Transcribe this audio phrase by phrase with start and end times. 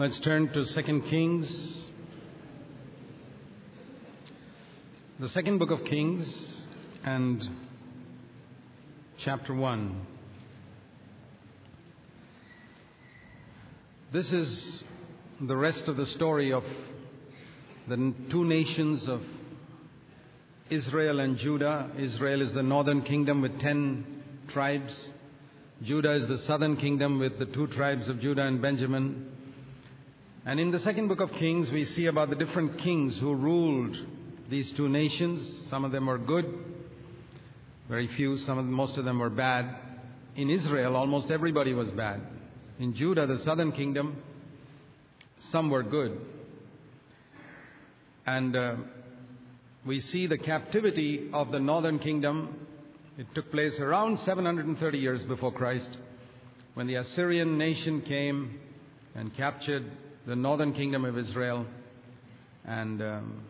[0.00, 1.86] Let's turn to 2 Kings.
[5.18, 6.64] The second book of Kings
[7.04, 7.46] and
[9.18, 10.06] chapter 1.
[14.10, 14.82] This is
[15.38, 16.64] the rest of the story of
[17.86, 19.20] the two nations of
[20.70, 21.90] Israel and Judah.
[21.98, 25.10] Israel is the northern kingdom with ten tribes.
[25.82, 29.36] Judah is the southern kingdom with the two tribes of Judah and Benjamin.
[30.50, 33.96] And in the second book of Kings, we see about the different kings who ruled
[34.48, 35.68] these two nations.
[35.68, 36.52] Some of them were good,
[37.88, 39.72] very few, some of them, most of them were bad.
[40.34, 42.22] In Israel, almost everybody was bad.
[42.80, 44.20] In Judah, the southern kingdom,
[45.38, 46.20] some were good.
[48.26, 48.74] And uh,
[49.86, 52.66] we see the captivity of the northern kingdom.
[53.18, 55.96] It took place around 730 years before Christ
[56.74, 58.58] when the Assyrian nation came
[59.14, 59.84] and captured
[60.26, 61.66] the northern kingdom of Israel,
[62.66, 63.42] and um,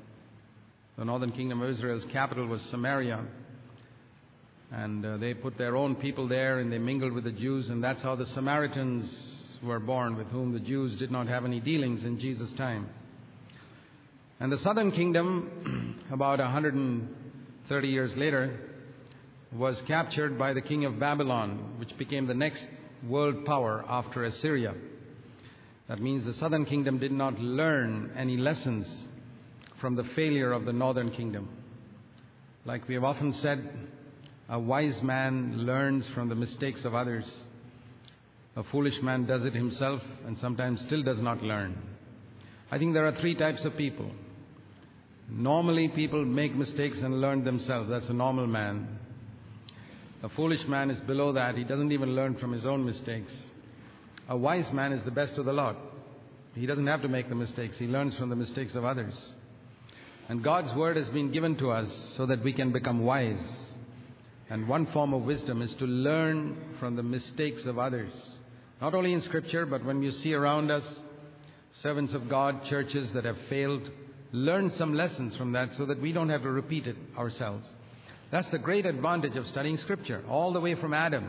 [0.96, 3.24] the northern kingdom of Israel's capital was Samaria.
[4.70, 7.82] And uh, they put their own people there and they mingled with the Jews, and
[7.82, 12.04] that's how the Samaritans were born, with whom the Jews did not have any dealings
[12.04, 12.88] in Jesus' time.
[14.38, 18.58] And the southern kingdom, about 130 years later,
[19.52, 22.66] was captured by the king of Babylon, which became the next
[23.08, 24.74] world power after Assyria.
[25.90, 29.06] That means the southern kingdom did not learn any lessons
[29.80, 31.48] from the failure of the northern kingdom.
[32.64, 33.68] Like we have often said,
[34.48, 37.44] a wise man learns from the mistakes of others.
[38.54, 41.76] A foolish man does it himself and sometimes still does not learn.
[42.70, 44.12] I think there are three types of people.
[45.28, 47.90] Normally, people make mistakes and learn themselves.
[47.90, 48.96] That's a normal man.
[50.22, 51.56] A foolish man is below that.
[51.56, 53.34] He doesn't even learn from his own mistakes.
[54.30, 55.76] A wise man is the best of the lot.
[56.54, 59.34] He doesn't have to make the mistakes, he learns from the mistakes of others.
[60.28, 63.74] And God's word has been given to us so that we can become wise.
[64.48, 68.38] And one form of wisdom is to learn from the mistakes of others.
[68.80, 71.02] Not only in Scripture, but when you see around us
[71.72, 73.90] servants of God, churches that have failed,
[74.30, 77.74] learn some lessons from that so that we don't have to repeat it ourselves.
[78.30, 81.28] That's the great advantage of studying Scripture, all the way from Adam.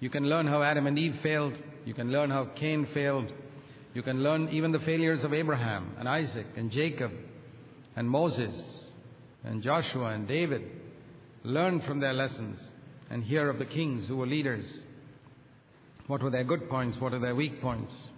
[0.00, 1.54] You can learn how Adam and Eve failed,
[1.84, 3.30] you can learn how Cain failed.
[3.94, 7.10] You can learn even the failures of Abraham and Isaac and Jacob
[7.96, 8.94] and Moses
[9.44, 10.62] and Joshua and David.
[11.42, 12.72] Learn from their lessons
[13.10, 14.84] and hear of the kings who were leaders.
[16.06, 17.00] What were their good points?
[17.00, 18.10] What are their weak points?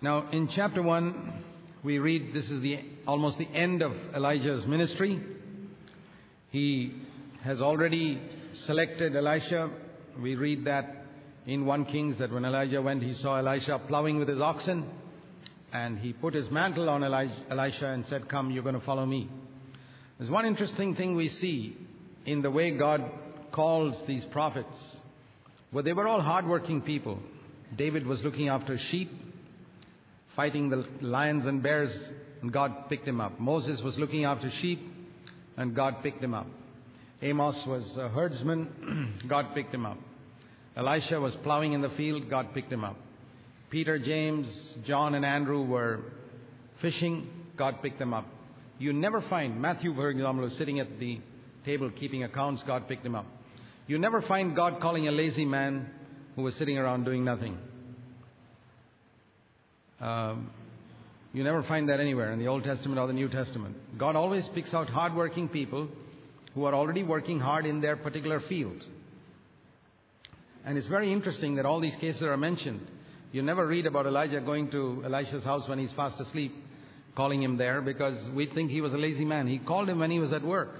[0.00, 1.44] Now, in chapter 1,
[1.82, 5.20] we read this is the, almost the end of Elijah's ministry.
[6.50, 6.94] He
[7.42, 8.20] has already
[8.52, 9.70] selected Elisha.
[10.20, 11.03] We read that
[11.46, 14.88] in 1 Kings that when Elijah went, he saw Elisha plowing with his oxen,
[15.72, 19.28] and he put his mantle on Elisha and said, Come, you're going to follow me.
[20.18, 21.76] There's one interesting thing we see
[22.24, 23.04] in the way God
[23.52, 25.00] calls these prophets.
[25.72, 27.18] Well, they were all hardworking people.
[27.76, 29.10] David was looking after sheep,
[30.36, 33.38] fighting the lions and bears, and God picked him up.
[33.40, 34.80] Moses was looking after sheep,
[35.56, 36.46] and God picked him up.
[37.20, 39.98] Amos was a herdsman, God picked him up.
[40.76, 42.96] Elisha was plowing in the field, God picked him up.
[43.70, 46.00] Peter, James, John, and Andrew were
[46.80, 48.26] fishing, God picked them up.
[48.78, 51.20] You never find Matthew, for example, sitting at the
[51.64, 53.26] table keeping accounts, God picked him up.
[53.86, 55.90] You never find God calling a lazy man
[56.36, 57.58] who was sitting around doing nothing.
[60.00, 60.50] Um,
[61.32, 63.76] you never find that anywhere in the Old Testament or the New Testament.
[63.98, 65.88] God always picks out hardworking people
[66.54, 68.84] who are already working hard in their particular field.
[70.64, 72.90] And it's very interesting that all these cases are mentioned.
[73.32, 76.54] You never read about Elijah going to Elisha's house when he's fast asleep,
[77.14, 79.46] calling him there, because we think he was a lazy man.
[79.46, 80.70] He called him when he was at work.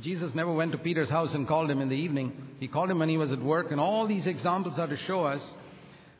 [0.00, 2.36] Jesus never went to Peter's house and called him in the evening.
[2.58, 3.70] He called him when he was at work.
[3.70, 5.54] And all these examples are to show us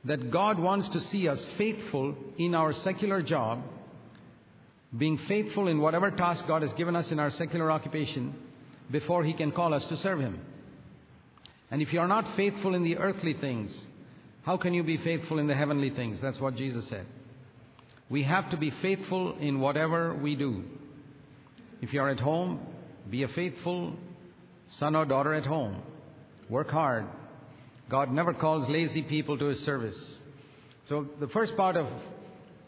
[0.04, 3.62] that God wants to see us faithful in our secular job,
[4.96, 8.34] being faithful in whatever task God has given us in our secular occupation
[8.90, 10.38] before He can call us to serve Him.
[11.74, 13.76] And if you are not faithful in the earthly things,
[14.44, 16.20] how can you be faithful in the heavenly things?
[16.22, 17.04] That's what Jesus said.
[18.08, 20.62] We have to be faithful in whatever we do.
[21.82, 22.60] If you are at home,
[23.10, 23.92] be a faithful
[24.68, 25.82] son or daughter at home.
[26.48, 27.06] Work hard.
[27.88, 30.22] God never calls lazy people to his service.
[30.84, 31.88] So the first part of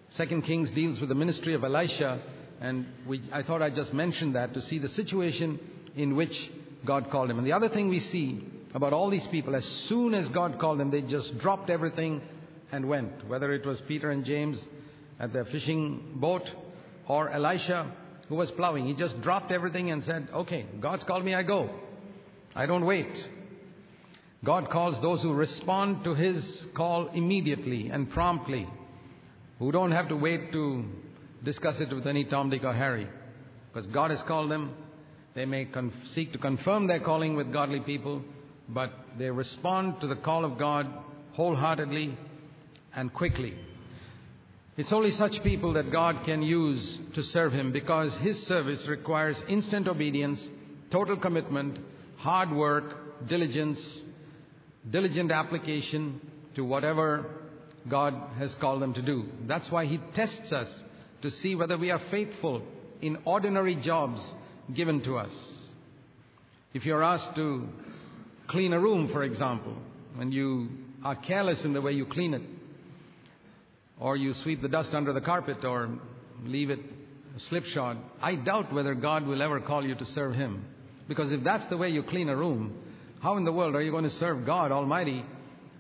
[0.08, 2.20] Second Kings deals with the ministry of Elisha,
[2.60, 5.60] and we, I thought I'd just mention that to see the situation
[5.94, 6.50] in which
[6.84, 7.38] God called him.
[7.38, 8.42] And the other thing we see
[8.76, 9.56] about all these people.
[9.56, 12.20] As soon as God called them, they just dropped everything
[12.70, 14.69] and went, whether it was Peter and James
[15.19, 16.49] at the fishing boat
[17.08, 17.90] or Elisha
[18.28, 18.87] who was plowing.
[18.87, 21.70] He just dropped everything and said, Okay, God's called me, I go.
[22.55, 23.28] I don't wait.
[24.44, 28.69] God calls those who respond to His call immediately and promptly,
[29.58, 30.84] who don't have to wait to
[31.43, 33.08] discuss it with any Tom, Dick, or Harry.
[33.73, 34.75] Because God has called them.
[35.34, 38.23] They may con- seek to confirm their calling with godly people,
[38.68, 40.86] but they respond to the call of God
[41.32, 42.16] wholeheartedly
[42.94, 43.54] and quickly.
[44.76, 49.42] It's only such people that God can use to serve Him because His service requires
[49.48, 50.50] instant obedience,
[50.90, 51.78] total commitment,
[52.18, 54.04] hard work, diligence,
[54.90, 56.20] diligent application
[56.54, 57.26] to whatever
[57.88, 59.26] God has called them to do.
[59.46, 60.82] That's why He tests us
[61.22, 62.62] to see whether we are faithful
[63.00, 64.34] in ordinary jobs
[64.74, 65.32] given to us.
[66.74, 67.68] If you're asked to
[68.48, 69.76] clean a room, for example,
[70.19, 70.69] and you
[71.04, 72.43] are careless in the way you clean it,
[73.98, 75.88] or you sweep the dust under the carpet or
[76.44, 76.81] leave it
[77.38, 80.64] slipshod, I doubt whether God will ever call you to serve Him.
[81.08, 82.82] Because if that's the way you clean a room,
[83.20, 85.25] how in the world are you going to serve God Almighty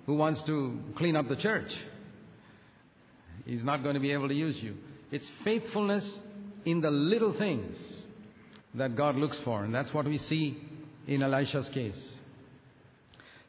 [0.06, 1.74] who wants to clean up the church?
[3.44, 4.76] He's not going to be able to use you.
[5.10, 6.20] It's faithfulness
[6.64, 7.76] in the little things
[8.74, 10.60] that God looks for, and that's what we see
[11.06, 12.20] in Elisha's case.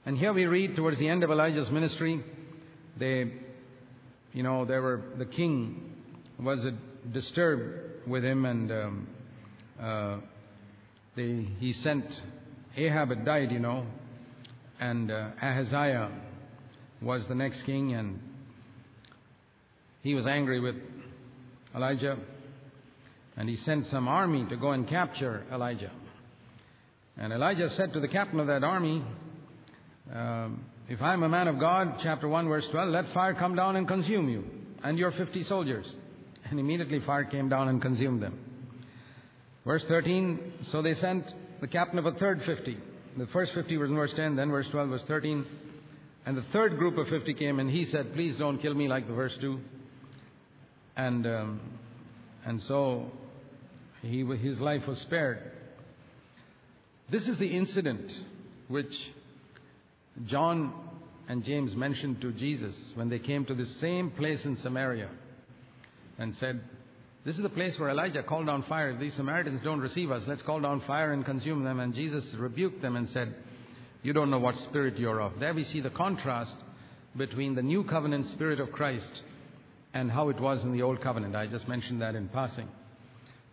[0.07, 2.24] And here we read towards the end of Elijah's ministry,
[2.95, 3.30] they
[4.31, 5.98] you know, there were the king
[6.39, 6.65] was
[7.12, 9.07] disturbed with him, and um,
[9.77, 10.18] uh,
[11.18, 12.21] they, he sent
[12.77, 13.86] Ahab had died, you know,
[14.80, 16.10] and uh, Ahaziah
[17.01, 18.18] was the next king, and
[20.03, 20.77] he was angry with
[21.75, 22.18] Elijah,
[23.36, 25.92] and he sent some army to go and capture Elijah.
[27.18, 29.03] And Elijah said to the captain of that army,
[30.13, 33.75] um, if I'm a man of God, chapter 1, verse 12, let fire come down
[33.75, 34.45] and consume you
[34.83, 35.95] and your 50 soldiers.
[36.50, 38.39] And immediately fire came down and consumed them.
[39.65, 42.77] Verse 13, so they sent the captain of a third 50.
[43.18, 45.45] The first 50 was in verse 10, then verse 12, verse 13.
[46.25, 49.07] And the third group of 50 came and he said, please don't kill me like
[49.07, 49.60] the verse 2.
[50.95, 51.60] And, um,
[52.45, 53.12] and so
[54.01, 55.39] he, his life was spared.
[57.10, 58.13] This is the incident
[58.69, 59.12] which
[60.25, 60.74] John
[61.28, 65.10] and James mentioned to Jesus when they came to the same place in Samaria
[66.18, 66.62] and said,
[67.25, 68.92] This is the place where Elijah called down fire.
[68.92, 71.80] If these Samaritans don't receive us, let's call down fire and consume them.
[71.80, 73.36] And Jesus rebuked them and said,
[74.02, 75.40] You don't know what spirit you're of.
[75.40, 76.56] There we see the contrast
[77.16, 79.22] between the new covenant spirit of Christ
[79.94, 81.36] and how it was in the old covenant.
[81.36, 82.68] I just mentioned that in passing.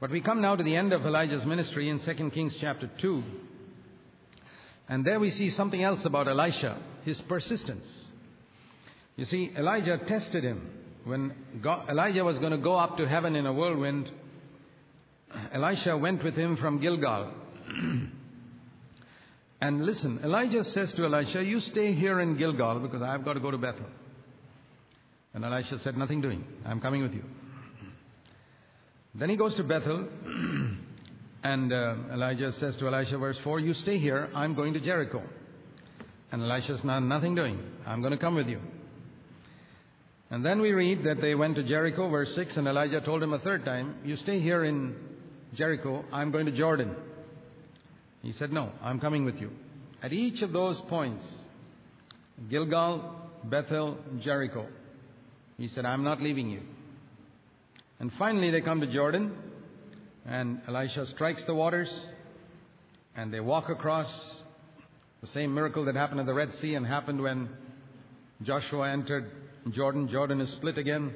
[0.01, 3.23] But we come now to the end of Elijah's ministry in 2 Kings chapter 2.
[4.89, 8.13] And there we see something else about Elisha, his persistence.
[9.17, 10.71] You see, Elijah tested him.
[11.05, 14.11] When God, Elijah was going to go up to heaven in a whirlwind,
[15.53, 17.31] Elisha went with him from Gilgal.
[19.61, 23.41] and listen, Elijah says to Elisha, You stay here in Gilgal because I've got to
[23.41, 23.87] go to Bethel.
[25.33, 26.45] And Elisha said, Nothing doing.
[26.65, 27.25] I'm coming with you.
[29.15, 30.09] Then he goes to Bethel.
[31.45, 35.23] And uh, Elijah says to Elisha, verse 4, You stay here, I'm going to Jericho.
[36.33, 37.61] And Elisha's not, nothing doing.
[37.87, 38.61] I'm going to come with you.
[40.31, 43.35] And then we read that they went to Jericho, verse 6, and Elijah told him
[43.35, 44.97] a third time, You stay here in
[45.53, 46.97] Jericho, I'm going to Jordan.
[48.23, 49.51] He said, No, I'm coming with you.
[50.03, 51.45] At each of those points,
[52.49, 54.67] Gilgal, Bethel, Jericho,
[55.59, 56.63] he said, I'm not leaving you.
[58.01, 59.37] And finally, they come to Jordan,
[60.27, 62.09] and Elisha strikes the waters,
[63.17, 64.43] and they walk across.
[65.21, 67.49] The same miracle that happened at the Red Sea and happened when
[68.43, 69.31] Joshua entered
[69.71, 70.09] Jordan.
[70.09, 71.15] Jordan is split again.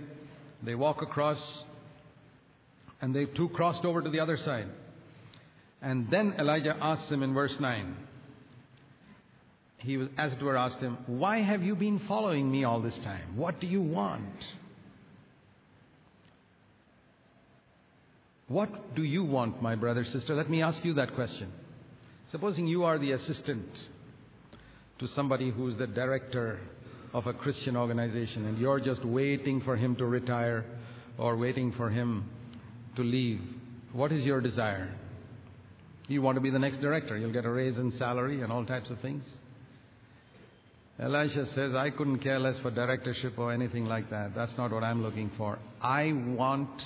[0.62, 1.64] They walk across,
[3.00, 4.68] and they too crossed over to the other side.
[5.82, 7.96] And then Elijah asks him in verse 9,
[9.78, 12.98] he was, as it were, asked him, Why have you been following me all this
[12.98, 13.36] time?
[13.36, 14.44] What do you want?
[18.48, 20.34] What do you want, my brother, sister?
[20.34, 21.52] Let me ask you that question.
[22.28, 23.68] Supposing you are the assistant
[24.98, 26.58] to somebody who's the director
[27.12, 30.64] of a Christian organization and you're just waiting for him to retire
[31.18, 32.28] or waiting for him
[32.96, 33.40] to leave,
[33.92, 34.94] what is your desire?
[36.08, 37.18] You want to be the next director.
[37.18, 39.30] You'll get a raise in salary and all types of things.
[40.98, 44.34] Elisha says, I couldn't care less for directorship or anything like that.
[44.34, 45.58] That's not what I'm looking for.
[45.80, 46.82] I want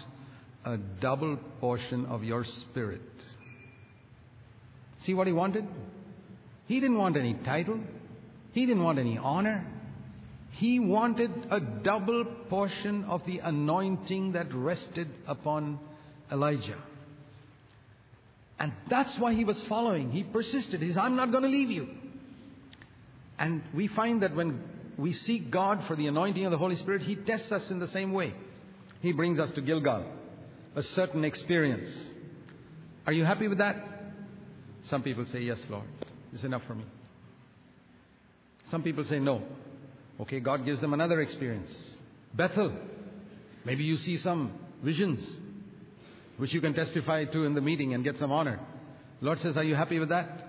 [0.64, 3.00] a double portion of your spirit.
[5.00, 5.66] See what he wanted?
[6.66, 7.80] He didn't want any title.
[8.52, 9.66] He didn't want any honor.
[10.52, 15.80] He wanted a double portion of the anointing that rested upon
[16.30, 16.78] Elijah.
[18.58, 20.12] And that's why he was following.
[20.12, 20.82] He persisted.
[20.82, 21.88] He said, I'm not going to leave you.
[23.38, 24.62] And we find that when
[24.96, 27.88] we seek God for the anointing of the Holy Spirit, He tests us in the
[27.88, 28.34] same way.
[29.00, 30.06] He brings us to Gilgal,
[30.74, 31.90] a certain experience.
[33.06, 33.76] Are you happy with that?
[34.84, 35.86] Some people say, Yes, Lord.
[36.32, 36.84] It's enough for me.
[38.70, 39.42] Some people say, No.
[40.20, 41.96] Okay, God gives them another experience.
[42.34, 42.72] Bethel.
[43.64, 44.52] Maybe you see some
[44.82, 45.38] visions
[46.36, 48.58] which you can testify to in the meeting and get some honor.
[49.20, 50.48] Lord says, Are you happy with that?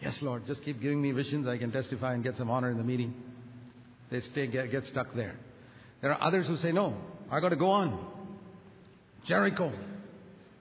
[0.00, 1.46] Yes, Lord, just keep giving me visions.
[1.46, 3.14] I can testify and get some honor in the meeting.
[4.10, 5.36] They stay, get, get stuck there.
[6.00, 6.96] There are others who say, No,
[7.30, 8.06] I got to go on.
[9.26, 9.72] Jericho,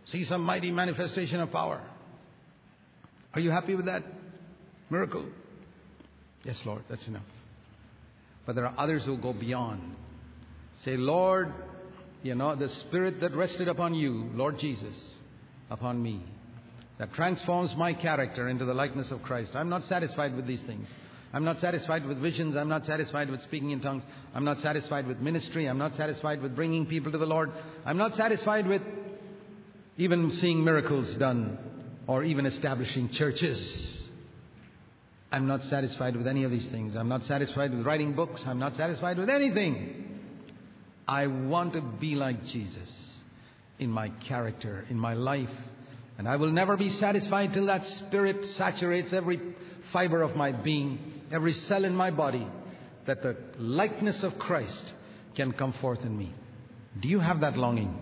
[0.05, 1.81] see some mighty manifestation of power.
[3.33, 4.03] Are you happy with that
[4.89, 5.25] miracle?
[6.43, 7.23] Yes, Lord, that's enough.
[8.45, 9.95] But there are others who go beyond.
[10.81, 11.53] Say, Lord,
[12.23, 15.19] you know, the spirit that rested upon you, Lord Jesus,
[15.69, 16.21] upon me,
[16.97, 19.55] that transforms my character into the likeness of Christ.
[19.55, 20.87] I'm not satisfied with these things.
[21.33, 22.55] I'm not satisfied with visions.
[22.55, 24.03] I'm not satisfied with speaking in tongues.
[24.35, 25.67] I'm not satisfied with ministry.
[25.67, 27.51] I'm not satisfied with bringing people to the Lord.
[27.85, 28.81] I'm not satisfied with
[29.97, 31.57] even seeing miracles done
[32.07, 34.09] or even establishing churches.
[35.31, 36.95] I'm not satisfied with any of these things.
[36.95, 38.45] I'm not satisfied with writing books.
[38.45, 40.19] I'm not satisfied with anything.
[41.07, 43.23] I want to be like Jesus
[43.79, 45.49] in my character, in my life.
[46.17, 49.39] And I will never be satisfied till that Spirit saturates every
[49.91, 52.47] fiber of my being, every cell in my body,
[53.05, 54.93] that the likeness of Christ
[55.35, 56.33] can come forth in me.
[56.99, 57.97] Do you have that longing?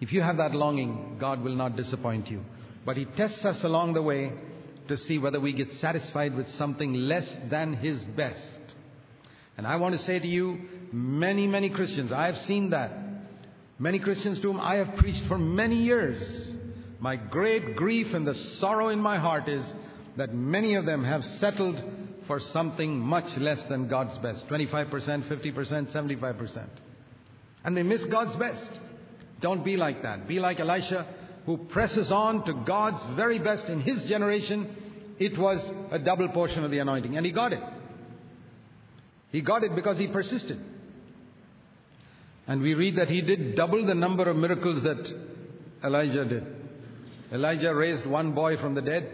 [0.00, 2.42] If you have that longing, God will not disappoint you.
[2.84, 4.32] But He tests us along the way
[4.88, 8.60] to see whether we get satisfied with something less than His best.
[9.56, 10.60] And I want to say to you,
[10.92, 12.92] many, many Christians, I have seen that.
[13.78, 16.56] Many Christians to whom I have preached for many years.
[17.00, 19.72] My great grief and the sorrow in my heart is
[20.16, 21.82] that many of them have settled
[22.26, 26.66] for something much less than God's best 25%, 50%, 75%.
[27.64, 28.80] And they miss God's best.
[29.40, 30.26] Don't be like that.
[30.26, 31.06] Be like Elisha,
[31.44, 35.14] who presses on to God's very best in his generation.
[35.18, 37.62] It was a double portion of the anointing, and he got it.
[39.32, 40.58] He got it because he persisted.
[42.46, 45.12] And we read that he did double the number of miracles that
[45.84, 46.46] Elijah did.
[47.32, 49.10] Elijah raised one boy from the dead.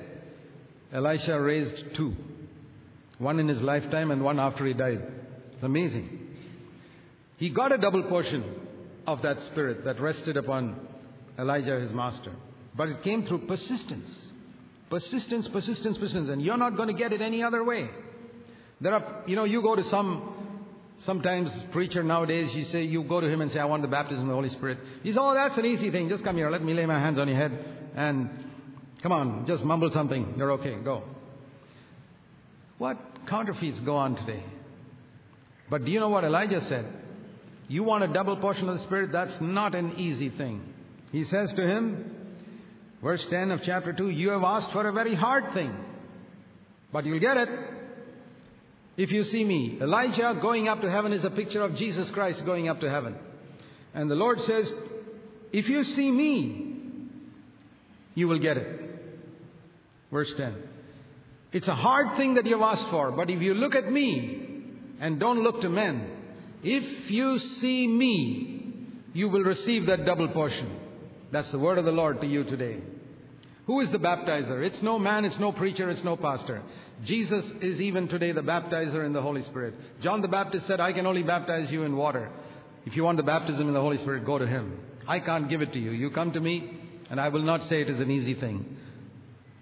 [0.92, 2.14] Elisha raised two.
[3.22, 5.00] One in his lifetime and one after he died.
[5.54, 6.18] It's amazing.
[7.36, 8.42] He got a double portion
[9.06, 10.88] of that spirit that rested upon
[11.38, 12.32] Elijah, his master.
[12.74, 14.26] But it came through persistence.
[14.90, 16.30] Persistence, persistence, persistence.
[16.30, 17.90] And you're not going to get it any other way.
[18.80, 20.58] There are, you know, you go to some,
[20.98, 24.24] sometimes preacher nowadays, you say, you go to him and say, I want the baptism
[24.24, 24.78] of the Holy Spirit.
[25.04, 26.08] He says, oh, that's an easy thing.
[26.08, 26.50] Just come here.
[26.50, 27.56] Let me lay my hands on your head
[27.94, 28.30] and
[29.00, 30.34] come on, just mumble something.
[30.36, 30.74] You're okay.
[30.82, 31.04] Go.
[32.82, 32.98] What
[33.28, 34.42] counterfeits go on today?
[35.70, 36.84] But do you know what Elijah said?
[37.68, 39.12] You want a double portion of the Spirit?
[39.12, 40.60] That's not an easy thing.
[41.12, 42.12] He says to him,
[43.00, 45.72] verse 10 of chapter 2, You have asked for a very hard thing,
[46.92, 47.48] but you'll get it.
[48.96, 52.44] If you see me, Elijah going up to heaven is a picture of Jesus Christ
[52.44, 53.14] going up to heaven.
[53.94, 54.72] And the Lord says,
[55.52, 56.74] If you see me,
[58.16, 58.80] you will get it.
[60.10, 60.70] Verse 10.
[61.52, 64.64] It's a hard thing that you've asked for, but if you look at me
[65.00, 66.10] and don't look to men,
[66.62, 70.78] if you see me, you will receive that double portion.
[71.30, 72.78] That's the word of the Lord to you today.
[73.66, 74.64] Who is the baptizer?
[74.64, 76.62] It's no man, it's no preacher, it's no pastor.
[77.04, 79.74] Jesus is even today the baptizer in the Holy Spirit.
[80.00, 82.30] John the Baptist said, I can only baptize you in water.
[82.86, 84.78] If you want the baptism in the Holy Spirit, go to him.
[85.06, 85.90] I can't give it to you.
[85.90, 86.78] You come to me,
[87.10, 88.76] and I will not say it is an easy thing.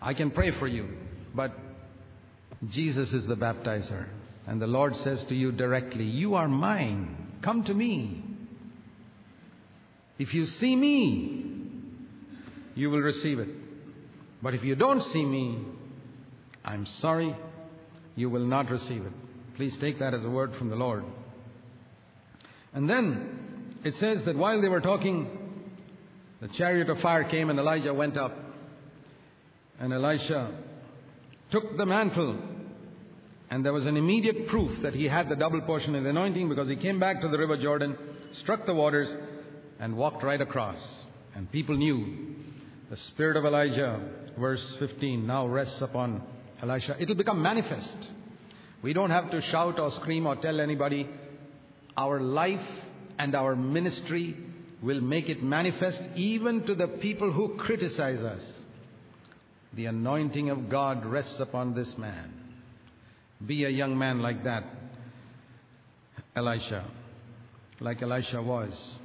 [0.01, 0.89] I can pray for you,
[1.35, 1.53] but
[2.69, 4.07] Jesus is the baptizer.
[4.47, 7.33] And the Lord says to you directly, You are mine.
[7.43, 8.25] Come to me.
[10.19, 11.47] If you see me,
[12.75, 13.49] you will receive it.
[14.43, 15.65] But if you don't see me,
[16.65, 17.35] I'm sorry,
[18.17, 19.13] you will not receive it.
[19.57, 21.05] Please take that as a word from the Lord.
[22.73, 25.29] And then it says that while they were talking,
[26.41, 28.37] the chariot of fire came and Elijah went up.
[29.79, 30.53] And Elisha
[31.51, 32.39] took the mantle.
[33.51, 36.49] And there was an immediate proof that he had the double portion of the anointing
[36.49, 37.99] because he came back to the river Jordan,
[38.33, 39.13] struck the waters,
[39.81, 41.07] and walked right across.
[41.35, 42.37] And people knew
[42.91, 44.01] the spirit of Elijah,
[44.39, 46.23] verse 15, now rests upon
[46.63, 46.97] Elisha.
[47.01, 47.99] It'll become manifest.
[48.83, 51.09] We don't have to shout or scream or tell anybody.
[51.97, 52.67] Our life
[53.19, 54.37] and our ministry
[54.81, 58.65] will make it manifest even to the people who criticize us.
[59.75, 62.40] The anointing of God rests upon this man.
[63.45, 64.65] Be a young man like that,
[66.37, 66.85] Elisha,
[67.81, 68.97] like Elisha was.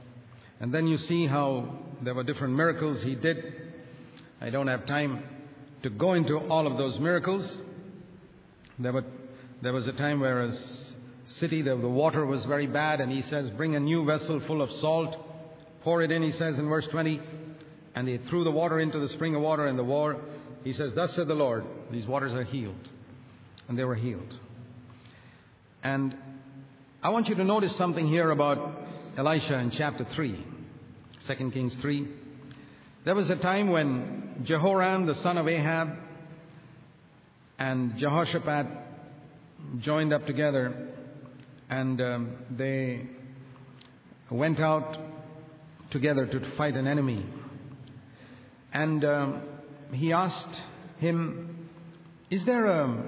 [0.60, 1.70] And then you see how
[2.02, 3.54] there were different miracles he did.
[4.42, 5.24] I don't have time
[5.84, 7.58] to go into all of those miracles.
[8.80, 9.06] There, were,
[9.62, 10.54] there was a time where a
[11.26, 14.62] city, the, the water was very bad, and he says, Bring a new vessel full
[14.62, 15.16] of salt,
[15.84, 17.22] pour it in, he says in verse 20.
[17.96, 20.18] And they threw the water into the spring of water, and the war,
[20.64, 22.90] he says, Thus said the Lord, these waters are healed.
[23.68, 24.34] And they were healed.
[25.84, 26.16] And
[27.04, 28.82] I want you to notice something here about
[29.18, 30.46] Elisha in chapter 3,
[31.26, 32.08] 2 Kings 3.
[33.06, 35.90] There was a time when Jehoram, the son of Ahab,
[37.58, 38.68] and Jehoshaphat
[39.80, 40.90] joined up together
[41.70, 43.08] and um, they
[44.30, 44.98] went out
[45.92, 47.26] together to fight an enemy.
[48.74, 49.42] And um,
[49.92, 50.62] he asked
[50.98, 51.70] him,
[52.30, 53.04] Is there a,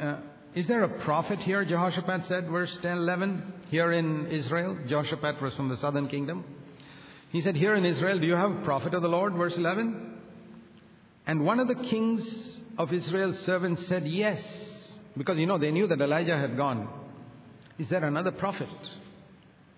[0.00, 0.16] Uh,
[0.54, 1.64] is there a prophet here?
[1.64, 4.78] Jehoshaphat said, verse 10, 11, here in Israel.
[4.86, 6.44] Jehoshaphat was from the southern kingdom.
[7.30, 9.34] He said, Here in Israel, do you have a prophet of the Lord?
[9.34, 10.14] Verse 11.
[11.26, 14.98] And one of the kings of Israel's servants said, Yes.
[15.16, 16.88] Because, you know, they knew that Elijah had gone.
[17.78, 18.68] Is there another prophet?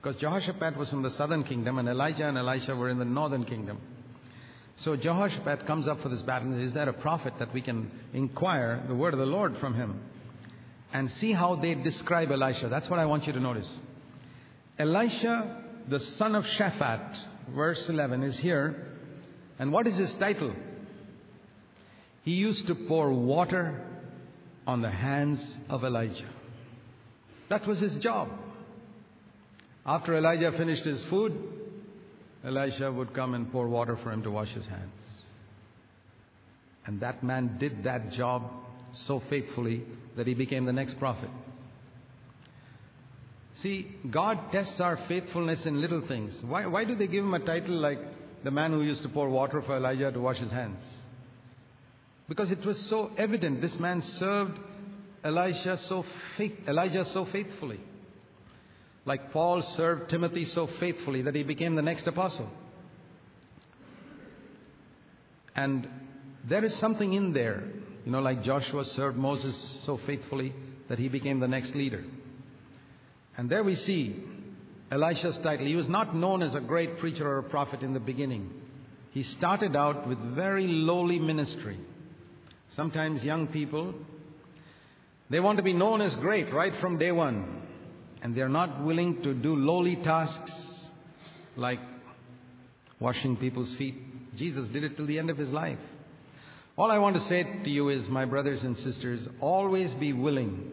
[0.00, 3.44] Because Jehoshaphat was from the southern kingdom and Elijah and Elisha were in the northern
[3.44, 3.80] kingdom.
[4.76, 6.52] So Jehoshaphat comes up for this battle.
[6.52, 9.74] and Is there a prophet that we can inquire the word of the Lord from
[9.74, 10.00] him?
[10.92, 12.68] And see how they describe Elisha.
[12.68, 13.80] That's what I want you to notice.
[14.78, 17.24] Elisha, the son of Shaphat,
[17.54, 18.86] verse 11, is here.
[19.58, 20.54] And what is his title?
[22.22, 23.80] He used to pour water
[24.66, 26.28] on the hands of Elijah.
[27.48, 28.30] That was his job.
[29.84, 31.59] After Elijah finished his food,
[32.44, 35.24] Elisha would come and pour water for him to wash his hands.
[36.86, 38.50] And that man did that job
[38.92, 39.84] so faithfully
[40.16, 41.30] that he became the next prophet.
[43.54, 46.42] See, God tests our faithfulness in little things.
[46.42, 48.00] Why, why do they give him a title like
[48.42, 50.80] the man who used to pour water for Elijah to wash his hands?
[52.26, 54.58] Because it was so evident this man served
[55.22, 56.04] so
[56.36, 57.80] faith, Elijah so faithfully.
[59.10, 62.48] Like Paul served Timothy so faithfully that he became the next apostle.
[65.56, 65.88] And
[66.48, 67.64] there is something in there,
[68.06, 70.54] you know, like Joshua served Moses so faithfully
[70.88, 72.04] that he became the next leader.
[73.36, 74.14] And there we see
[74.92, 75.66] Elisha's title.
[75.66, 78.48] He was not known as a great preacher or a prophet in the beginning.
[79.10, 81.80] He started out with very lowly ministry.
[82.68, 83.92] Sometimes young people
[85.30, 87.59] they want to be known as great right from day one.
[88.22, 90.90] And they're not willing to do lowly tasks
[91.56, 91.80] like
[92.98, 93.94] washing people's feet.
[94.36, 95.78] Jesus did it till the end of his life.
[96.76, 100.72] All I want to say to you is, my brothers and sisters, always be willing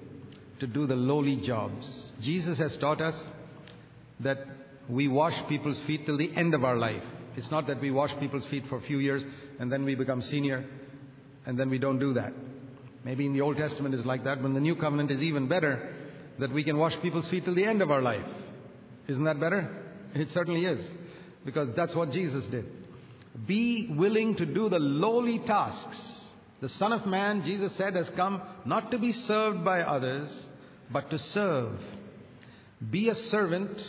[0.60, 2.14] to do the lowly jobs.
[2.22, 3.30] Jesus has taught us
[4.20, 4.38] that
[4.90, 7.04] we wash people's feet till the end of our life.
[7.36, 9.24] It's not that we wash people's feet for a few years
[9.60, 10.66] and then we become senior
[11.46, 12.34] and then we don't do that.
[13.04, 15.48] Maybe in the Old Testament is like that, but in the New Covenant is even
[15.48, 15.94] better
[16.40, 18.26] that we can wash people's feet till the end of our life.
[19.08, 19.70] Isn't that better?
[20.14, 20.90] It certainly is.
[21.46, 22.66] Because that's what Jesus did.
[23.46, 26.22] Be willing to do the lowly tasks.
[26.60, 30.50] The Son of Man, Jesus said, has come not to be served by others,
[30.92, 31.80] but to serve.
[32.90, 33.82] Be a servant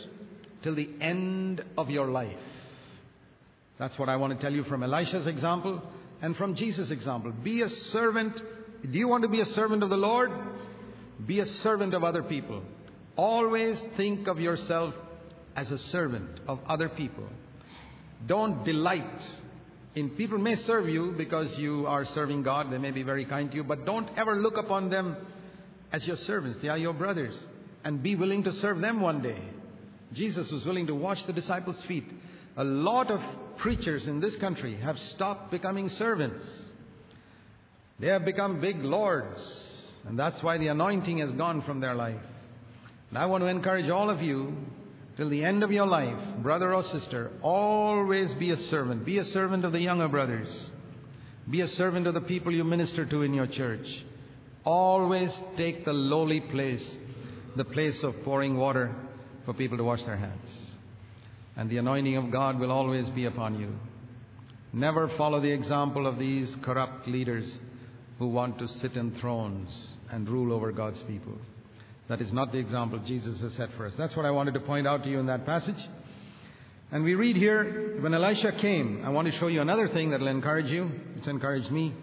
[0.62, 2.36] till the end of your life.
[3.78, 5.82] That's what I want to tell you from Elisha's example
[6.20, 7.32] and from Jesus' example.
[7.32, 8.40] Be a servant
[8.82, 10.30] do you want to be a servant of the Lord?
[11.26, 12.62] Be a servant of other people.
[13.16, 14.94] Always think of yourself
[15.56, 17.26] as a servant of other people.
[18.26, 19.36] Don't delight
[19.98, 22.70] in people may serve you because you are serving God.
[22.70, 25.16] They may be very kind to you, but don't ever look upon them
[25.90, 26.60] as your servants.
[26.60, 27.36] They are your brothers.
[27.82, 29.40] And be willing to serve them one day.
[30.12, 32.04] Jesus was willing to wash the disciples' feet.
[32.56, 33.20] A lot of
[33.56, 36.48] preachers in this country have stopped becoming servants.
[37.98, 39.40] They have become big lords,
[40.06, 42.20] and that's why the anointing has gone from their life.
[43.10, 44.56] And I want to encourage all of you
[45.16, 49.04] till the end of your life, brother or sister, always be a servant.
[49.04, 50.70] Be a servant of the younger brothers.
[51.50, 54.04] Be a servant of the people you minister to in your church.
[54.64, 56.98] Always take the lowly place,
[57.56, 58.94] the place of pouring water
[59.44, 60.48] for people to wash their hands.
[61.56, 63.74] And the anointing of God will always be upon you.
[64.72, 67.58] Never follow the example of these corrupt leaders
[68.18, 69.88] who want to sit in thrones.
[70.10, 71.34] and rule over God's people.
[72.08, 73.94] That is not the example Jesus has set for us.
[73.96, 75.82] That's what I wanted to point out to you in that passage.
[76.90, 80.20] And we read here, when Elisha came, I want to show you another thing that
[80.20, 80.90] will encourage you.
[81.16, 81.94] It's encouraged me.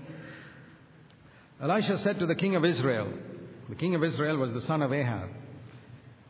[1.59, 3.11] Elisha said to the king of Israel,
[3.69, 5.29] the king of Israel was the son of Ahab.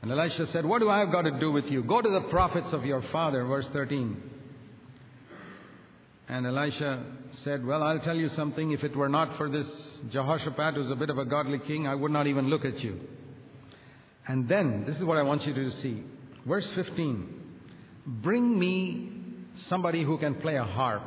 [0.02, 1.84] And Elisha said, What do I have got to do with you?
[1.84, 4.22] Go to the prophets of your father, verse 13.
[6.28, 8.72] And Elisha said, Well, I'll tell you something.
[8.72, 11.94] If it were not for this Jehoshaphat, who's a bit of a godly king, I
[11.94, 13.00] would not even look at you.
[14.28, 16.04] And then, this is what I want you to see.
[16.46, 17.42] Verse 15
[18.08, 19.12] Bring me
[19.56, 21.04] somebody who can play a harp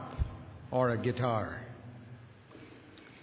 [0.70, 1.64] or a guitar.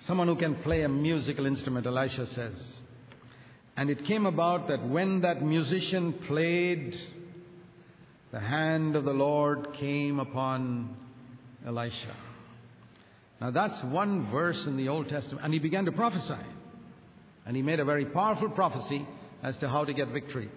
[0.02, 2.80] Someone who can play a musical instrument, Elisha says.
[3.78, 6.96] And it came about that when that musician played,
[8.32, 10.96] the hand of the Lord came upon
[11.66, 12.16] Elisha.
[13.42, 15.44] Now that's one verse in the Old Testament.
[15.44, 16.34] And he began to prophesy.
[17.46, 19.06] And he made a very powerful prophecy
[19.44, 20.50] as to how to get victory.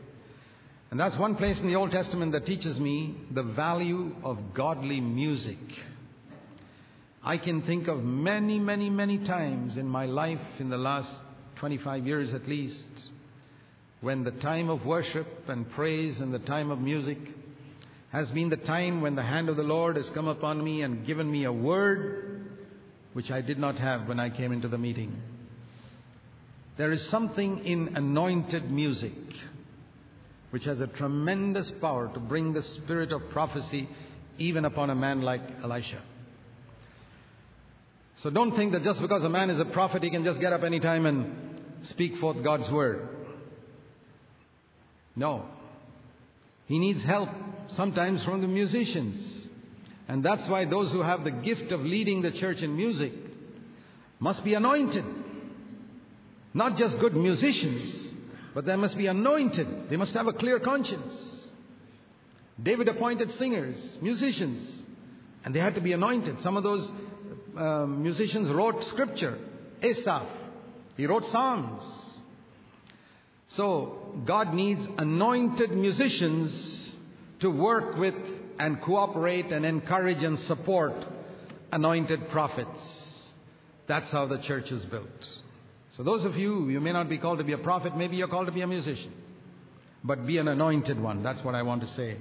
[0.90, 5.01] And that's one place in the Old Testament that teaches me the value of godly
[5.01, 5.59] music.
[7.23, 11.11] I can think of many, many, many times in my life in the last
[11.57, 12.88] 25 years at least
[14.01, 17.18] when the time of worship and praise and the time of music
[18.11, 21.07] has been the time when the hand of the Lord has come upon me and
[21.07, 22.51] given me a word
[23.12, 25.21] which I did not have when I came into the meeting.
[26.77, 29.12] There is something in anointed music
[30.51, 33.88] which has a tremendous power to bring the spirit of prophecy
[34.38, 36.01] even upon a man like Elisha.
[38.18, 40.53] So don't think that just because a man is a prophet, he can just get
[40.53, 43.09] up any time and speak forth God's word.
[45.14, 45.44] No.
[46.66, 47.29] He needs help
[47.68, 49.48] sometimes from the musicians.
[50.09, 53.12] And that's why those who have the gift of leading the church in music
[54.18, 55.04] must be anointed.
[56.54, 58.14] Not just good musicians,
[58.54, 59.90] but they must be anointed.
[59.90, 61.50] They must have a clear conscience.
[62.61, 64.85] David appointed singers, musicians,
[65.44, 66.40] and they had to be anointed.
[66.40, 66.90] Some of those
[67.57, 69.38] uh, musicians wrote scripture.
[69.83, 70.26] Asaph,
[70.96, 71.85] he wrote psalms.
[73.48, 76.88] So God needs anointed musicians
[77.40, 78.14] to work with
[78.59, 80.94] and cooperate and encourage and support
[81.72, 83.33] anointed prophets.
[83.87, 85.07] That's how the church is built.
[85.96, 88.29] So those of you, you may not be called to be a prophet, maybe you're
[88.29, 89.12] called to be a musician.
[90.05, 91.22] But be an anointed one.
[91.22, 92.16] That's what I want to say.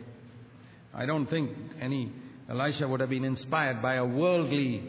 [0.93, 2.12] I don't think any
[2.49, 4.84] Elisha would have been inspired by a worldly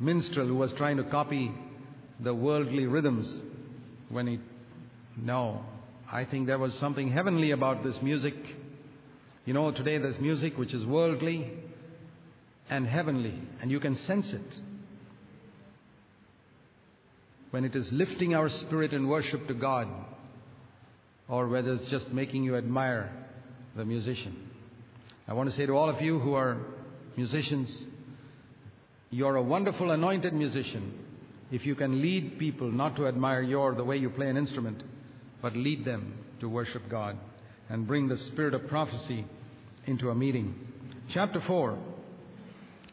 [0.00, 1.52] minstrel who was trying to copy
[2.20, 3.42] the worldly rhythms
[4.08, 4.38] when he
[5.16, 5.64] no,
[6.10, 8.34] I think there was something heavenly about this music.
[9.44, 11.50] You know, today there's music which is worldly
[12.70, 14.58] and heavenly, and you can sense it.
[17.50, 19.88] When it is lifting our spirit in worship to God,
[21.28, 23.12] or whether it's just making you admire
[23.76, 24.48] the musician.
[25.26, 26.58] I want to say to all of you who are
[27.16, 27.84] musicians,
[29.10, 30.98] you're a wonderful anointed musician
[31.50, 34.82] if you can lead people not to admire your the way you play an instrument,
[35.42, 37.18] but lead them to worship God
[37.72, 39.24] and bring the spirit of prophecy
[39.86, 40.54] into a meeting.
[41.08, 41.78] Chapter 4.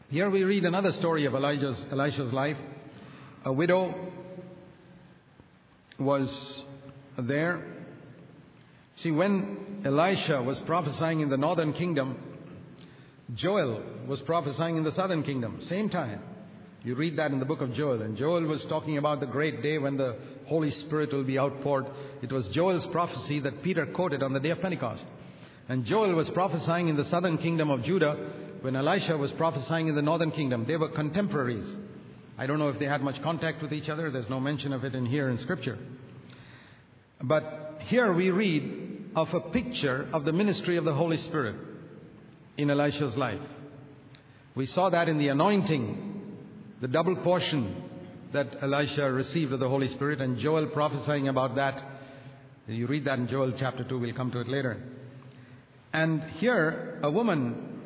[0.08, 2.56] Here we read another story of Elijah's, Elisha's life.
[3.44, 3.94] A widow
[5.98, 6.64] was
[7.18, 7.62] there.
[8.96, 12.16] See, when Elisha was prophesying in the northern kingdom,
[13.34, 16.22] Joel was prophesying in the southern kingdom, same time.
[16.82, 18.00] You read that in the book of Joel.
[18.00, 20.16] And Joel was talking about the great day when the
[20.46, 21.86] Holy Spirit will be outpoured.
[22.22, 25.04] It was Joel's prophecy that Peter quoted on the day of Pentecost.
[25.68, 28.16] And Joel was prophesying in the southern kingdom of Judah
[28.62, 30.64] when Elisha was prophesying in the northern kingdom.
[30.66, 31.76] They were contemporaries.
[32.38, 34.10] I don't know if they had much contact with each other.
[34.10, 35.78] There's no mention of it in here in Scripture.
[37.22, 41.56] But here we read of a picture of the ministry of the Holy Spirit
[42.56, 43.40] in Elisha's life.
[44.54, 46.09] We saw that in the anointing
[46.80, 47.82] the double portion
[48.32, 51.82] that Elisha received of the Holy Spirit, and Joel prophesying about that.
[52.66, 54.82] You read that in Joel chapter 2, we'll come to it later.
[55.92, 57.80] And here, a woman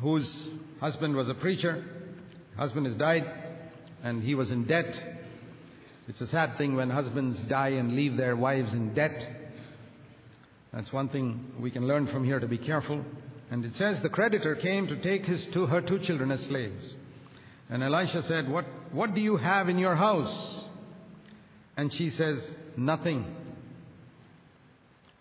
[0.00, 1.84] whose husband was a preacher,
[2.56, 3.24] husband has died,
[4.02, 5.02] and he was in debt.
[6.06, 9.26] It's a sad thing when husbands die and leave their wives in debt.
[10.72, 13.04] That's one thing we can learn from here to be careful.
[13.50, 16.94] And it says the creditor came to take his her two children as slaves.
[17.70, 20.64] And Elisha said, what, what do you have in your house?
[21.76, 23.24] And she says, Nothing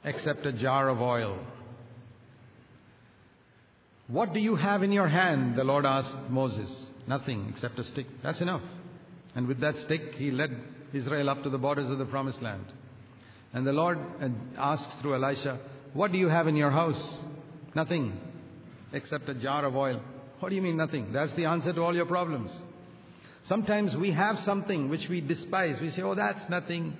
[0.03, 1.37] except a jar of oil.
[4.07, 5.55] What do you have in your hand?
[5.55, 6.87] The Lord asked Moses.
[7.07, 8.07] Nothing except a stick.
[8.23, 8.61] That's enough.
[9.35, 10.55] And with that stick, he led
[10.93, 12.65] Israel up to the borders of the promised land.
[13.53, 15.59] And the Lord uh, asks through Elisha,
[15.93, 17.17] What do you have in your house?
[17.75, 18.19] Nothing
[18.91, 20.01] except a jar of oil.
[20.39, 21.11] What do you mean nothing?
[21.11, 22.51] That's the answer to all your problems.
[23.43, 25.79] Sometimes we have something which we despise.
[25.79, 26.97] We say, Oh, that's nothing.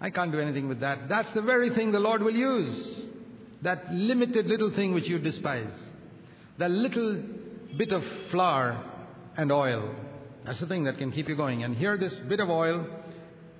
[0.00, 1.08] I can't do anything with that.
[1.08, 3.06] That's the very thing the Lord will use.
[3.62, 5.72] That limited little thing which you despise.
[6.58, 7.22] That little
[7.76, 8.84] bit of flour
[9.36, 9.94] and oil.
[10.44, 11.64] That's the thing that can keep you going.
[11.64, 12.86] And here, this bit of oil,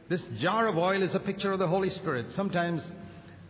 [0.09, 2.31] this jar of oil is a picture of the Holy Spirit.
[2.33, 2.91] Sometimes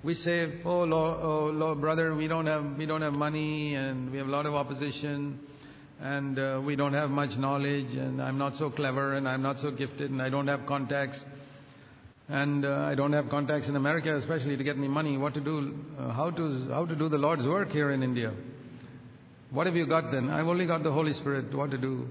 [0.02, 4.10] we say, "Oh Lord, oh Lord, brother, we don't have we don't have money, and
[4.10, 5.38] we have a lot of opposition,
[6.00, 9.58] and uh, we don't have much knowledge, and I'm not so clever, and I'm not
[9.58, 11.24] so gifted, and I don't have contacts,
[12.28, 15.16] and uh, I don't have contacts in America, especially to get me money.
[15.16, 15.76] What to do?
[15.98, 18.32] Uh, how to how to do the Lord's work here in India?
[19.50, 20.30] What have you got then?
[20.30, 21.54] I've only got the Holy Spirit.
[21.54, 22.06] What to do?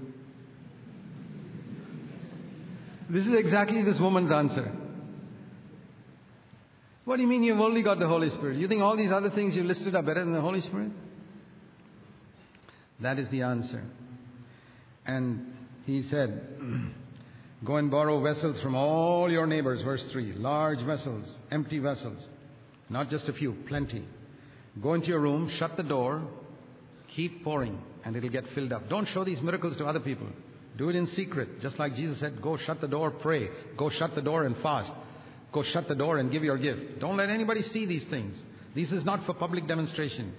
[3.08, 4.70] This is exactly this woman's answer.
[7.06, 8.58] What do you mean you've only got the Holy Spirit?
[8.58, 10.90] You think all these other things you listed are better than the Holy Spirit?
[13.00, 13.82] That is the answer.
[15.06, 15.54] And
[15.86, 16.42] he said,
[17.64, 20.34] Go and borrow vessels from all your neighbors, verse 3.
[20.34, 22.28] Large vessels, empty vessels.
[22.88, 24.04] Not just a few, plenty.
[24.82, 26.22] Go into your room, shut the door,
[27.08, 28.88] keep pouring, and it'll get filled up.
[28.88, 30.28] Don't show these miracles to other people.
[30.76, 31.60] Do it in secret.
[31.60, 33.48] Just like Jesus said, Go shut the door, pray.
[33.76, 34.92] Go shut the door and fast.
[35.52, 37.00] Go shut the door and give your gift.
[37.00, 38.40] Don't let anybody see these things.
[38.74, 40.32] This is not for public demonstration.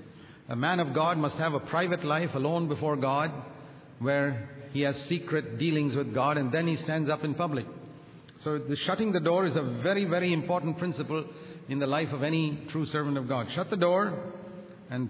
[0.50, 3.32] A man of God must have a private life alone before God
[4.00, 7.68] where he has secret dealings with God and then he stands up in public.
[8.40, 11.24] So the shutting the door is a very, very important principle
[11.68, 13.52] in the life of any true servant of God.
[13.52, 14.18] Shut the door
[14.90, 15.10] and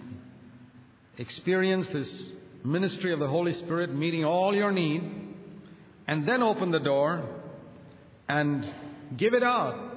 [1.17, 2.31] experience this
[2.65, 5.03] ministry of the Holy Spirit meeting all your need
[6.05, 7.23] and then open the door
[8.27, 8.67] and
[9.15, 9.89] give it out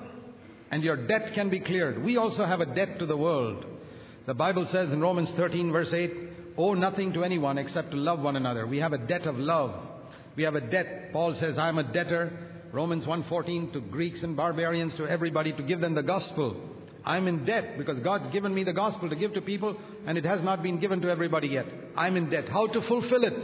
[0.70, 2.00] and your debt can be cleared.
[2.04, 3.66] We also have a debt to the world.
[4.26, 6.12] The Bible says in Romans 13, verse 8,
[6.56, 8.66] owe nothing to anyone except to love one another.
[8.66, 9.74] We have a debt of love.
[10.36, 11.12] We have a debt.
[11.12, 12.32] Paul says, I am a debtor.
[12.72, 16.56] Romans 1:14 to Greeks and barbarians, to everybody, to give them the gospel.
[17.04, 20.24] I'm in debt because God's given me the gospel to give to people, and it
[20.24, 21.66] has not been given to everybody yet.
[21.96, 22.48] I'm in debt.
[22.48, 23.34] How to fulfill it?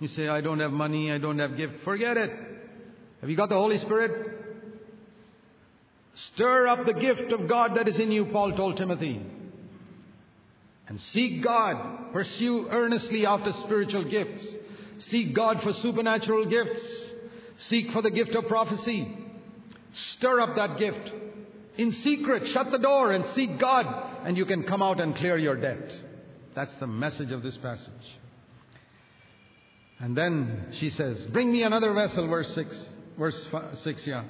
[0.00, 1.74] You say, I don't have money, I don't have gift.
[1.84, 2.30] Forget it.
[3.20, 4.36] Have you got the Holy Spirit?
[6.14, 9.20] Stir up the gift of God that is in you, Paul told Timothy.
[10.88, 12.12] And seek God.
[12.12, 14.56] Pursue earnestly after spiritual gifts.
[14.98, 17.12] Seek God for supernatural gifts.
[17.58, 19.16] Seek for the gift of prophecy.
[19.92, 21.12] Stir up that gift.
[21.76, 23.86] In secret, shut the door and seek God,
[24.24, 25.92] and you can come out and clear your debt.
[26.54, 27.92] That's the message of this passage.
[30.00, 32.88] And then she says, Bring me another vessel, verse 6.
[33.18, 34.24] Verse 6, yeah.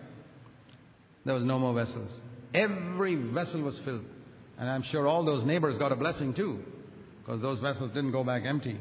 [1.25, 2.21] There was no more vessels.
[2.55, 4.05] Every vessel was filled.
[4.59, 6.65] And I'm sure all those neighbors got a blessing too,
[7.21, 8.79] because those vessels didn't go back empty.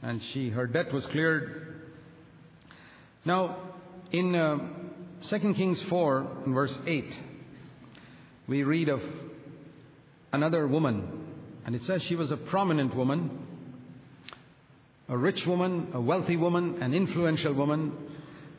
[0.00, 1.82] And she, her debt was cleared.
[3.24, 3.56] Now,
[4.12, 4.58] in uh,
[5.28, 7.18] 2 Kings 4, verse 8,
[8.46, 9.02] we read of
[10.32, 11.26] another woman.
[11.64, 13.44] And it says she was a prominent woman,
[15.08, 17.92] a rich woman, a wealthy woman, an influential woman.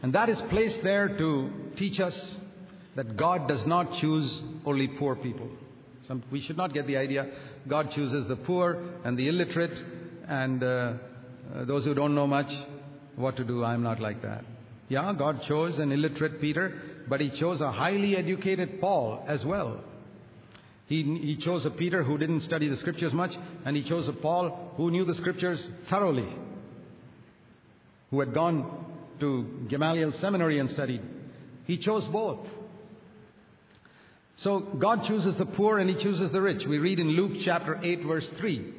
[0.02, 2.38] And that is placed there to teach us
[2.96, 5.50] that God does not choose only poor people.
[6.08, 7.30] Some, we should not get the idea
[7.68, 9.82] God chooses the poor and the illiterate
[10.28, 10.94] and uh,
[11.54, 12.52] uh, those who don't know much
[13.16, 13.64] what to do.
[13.64, 14.46] I'm not like that.
[14.90, 19.82] Yeah, God chose an illiterate Peter, but He chose a highly educated Paul as well.
[20.88, 24.14] He, he chose a Peter who didn't study the scriptures much, and he chose a
[24.14, 26.30] Paul who knew the scriptures thoroughly,
[28.10, 28.86] who had gone
[29.20, 31.02] to Gamaliel Seminary and studied.
[31.66, 32.48] He chose both.
[34.38, 36.66] So God chooses the poor and He chooses the rich.
[36.66, 38.74] We read in Luke chapter 8 verse 3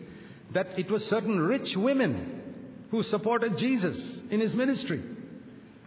[0.52, 2.38] that it was certain rich women
[2.90, 5.02] who supported Jesus in His ministry.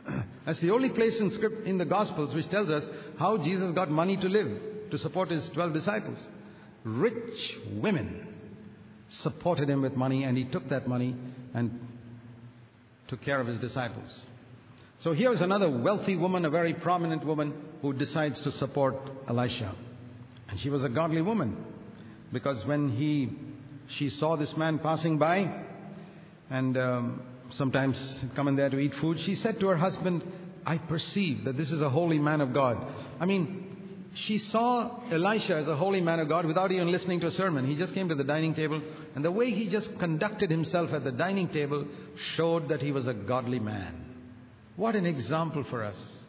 [0.46, 3.90] That's the only place in script in the Gospels which tells us how Jesus got
[3.90, 6.28] money to live, to support His 12 disciples.
[6.84, 8.28] Rich women
[9.08, 11.16] supported Him with money and He took that money
[11.54, 11.80] and
[13.08, 14.26] took care of His disciples.
[15.00, 18.96] So here's another wealthy woman, a very prominent woman, who decides to support
[19.28, 19.74] Elisha.
[20.50, 21.58] And she was a godly woman
[22.32, 23.30] because when he,
[23.88, 25.64] she saw this man passing by
[26.50, 30.24] and um, sometimes coming there to eat food, she said to her husband,
[30.66, 32.78] I perceive that this is a holy man of God.
[33.20, 33.62] I mean,
[34.14, 37.66] she saw Elisha as a holy man of God without even listening to a sermon.
[37.66, 38.82] He just came to the dining table,
[39.16, 41.88] and the way he just conducted himself at the dining table
[42.36, 44.06] showed that he was a godly man.
[44.76, 46.21] What an example for us.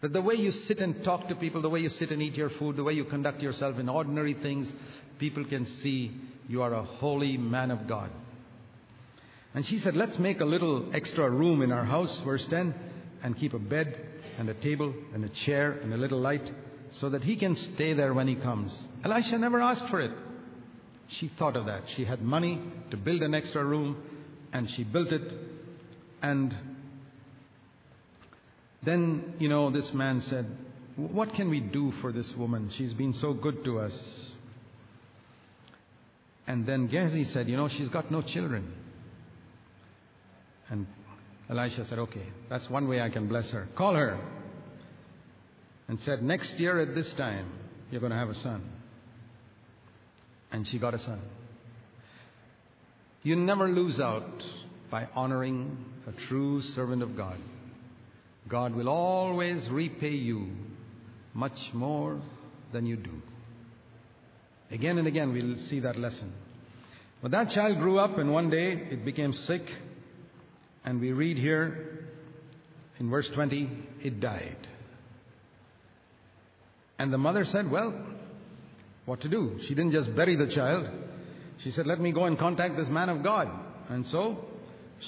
[0.00, 2.36] That the way you sit and talk to people, the way you sit and eat
[2.36, 4.72] your food, the way you conduct yourself in ordinary things,
[5.18, 6.12] people can see
[6.48, 8.10] you are a holy man of God.
[9.54, 12.74] And she said, Let's make a little extra room in our house, verse 10,
[13.22, 14.06] and keep a bed
[14.38, 16.52] and a table and a chair and a little light
[16.90, 18.88] so that he can stay there when he comes.
[19.04, 20.12] Elisha never asked for it.
[21.08, 21.82] She thought of that.
[21.96, 23.96] She had money to build an extra room
[24.52, 25.32] and she built it.
[26.22, 26.54] And
[28.82, 30.46] then, you know, this man said,
[30.96, 32.70] What can we do for this woman?
[32.76, 34.32] She's been so good to us.
[36.46, 38.72] And then Gehazi said, You know, she's got no children.
[40.70, 40.86] And
[41.50, 43.68] Elisha said, Okay, that's one way I can bless her.
[43.74, 44.18] Call her.
[45.88, 47.50] And said, Next year at this time,
[47.90, 48.62] you're going to have a son.
[50.50, 51.20] And she got a son.
[53.22, 54.44] You never lose out
[54.90, 57.38] by honoring a true servant of God.
[58.48, 60.48] God will always repay you
[61.34, 62.20] much more
[62.72, 63.22] than you do.
[64.70, 66.32] Again and again, we'll see that lesson.
[67.22, 69.62] But that child grew up, and one day it became sick.
[70.84, 72.06] And we read here
[72.98, 73.70] in verse 20,
[74.02, 74.56] it died.
[76.98, 77.94] And the mother said, Well,
[79.04, 79.58] what to do?
[79.62, 80.88] She didn't just bury the child.
[81.58, 83.48] She said, Let me go and contact this man of God.
[83.88, 84.44] And so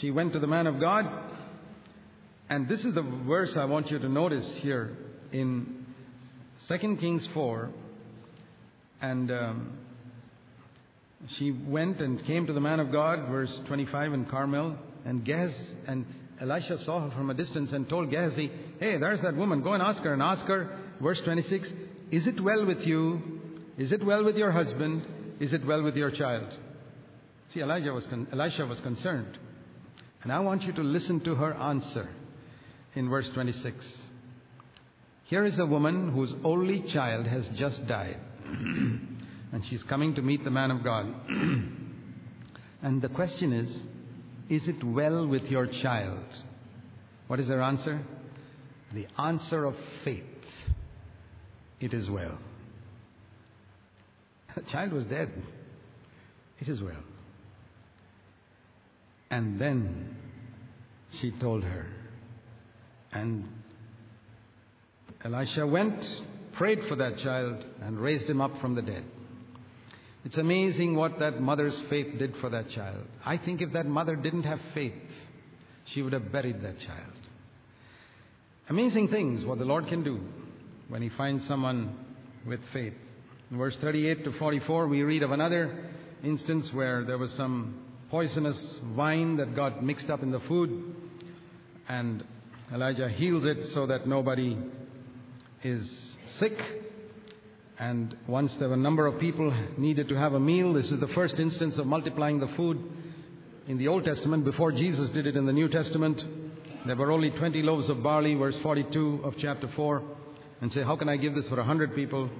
[0.00, 1.30] she went to the man of God.
[2.51, 4.97] And this is the verse I want you to notice here
[5.31, 5.87] in
[6.67, 7.71] 2 Kings 4.
[9.01, 9.79] And um,
[11.29, 14.77] she went and came to the man of God, verse 25 in Carmel.
[15.05, 16.05] And Gaz and
[16.41, 19.63] Elisha saw her from a distance and told Gehazi, Hey, there's that woman.
[19.63, 20.13] Go and ask her.
[20.13, 21.73] And ask her, verse 26,
[22.11, 23.41] Is it well with you?
[23.79, 25.07] Is it well with your husband?
[25.39, 26.53] Is it well with your child?
[27.51, 29.39] See, Elijah was con- Elisha was concerned.
[30.25, 32.09] And I want you to listen to her answer
[32.94, 34.03] in verse 26.
[35.24, 38.18] Here is a woman whose only child has just died.
[38.44, 41.07] and she's coming to meet the man of God.
[42.83, 43.83] and the question is,
[44.48, 46.24] is it well with your child?
[47.29, 48.00] What is her answer?
[48.92, 50.24] The answer of faith.
[51.79, 52.37] It is well.
[54.57, 55.31] The child was dead.
[56.59, 57.05] It is well.
[59.31, 60.16] And then
[61.12, 61.87] she told her.
[63.12, 63.49] And
[65.25, 69.05] Elisha went, prayed for that child, and raised him up from the dead.
[70.25, 73.07] It's amazing what that mother's faith did for that child.
[73.25, 74.92] I think if that mother didn't have faith,
[75.85, 77.12] she would have buried that child.
[78.68, 80.20] Amazing things what the Lord can do
[80.88, 81.96] when He finds someone
[82.46, 82.94] with faith.
[83.51, 85.90] In verse 38 to 44, we read of another
[86.23, 90.94] instance where there was some poisonous wine that got mixed up in the food,
[91.88, 92.23] and
[92.73, 94.57] Elijah heals it so that nobody
[95.65, 96.57] is sick.
[97.79, 101.01] And once there were a number of people needed to have a meal, this is
[101.01, 102.79] the first instance of multiplying the food
[103.67, 106.25] in the Old Testament before Jesus did it in the New Testament.
[106.87, 110.03] There were only 20 loaves of barley, verse 42 of chapter 4.
[110.61, 112.31] And say, How can I give this for a hundred people?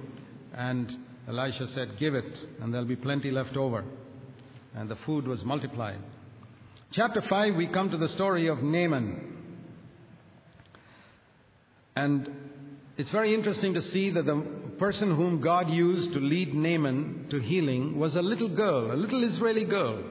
[0.53, 0.95] And
[1.27, 3.83] Elisha said, Give it, and there'll be plenty left over.
[4.75, 5.99] And the food was multiplied.
[6.91, 9.30] Chapter 5, we come to the story of Naaman.
[11.95, 12.29] And
[12.97, 14.43] it's very interesting to see that the
[14.77, 19.23] person whom God used to lead Naaman to healing was a little girl, a little
[19.23, 20.03] Israeli girl.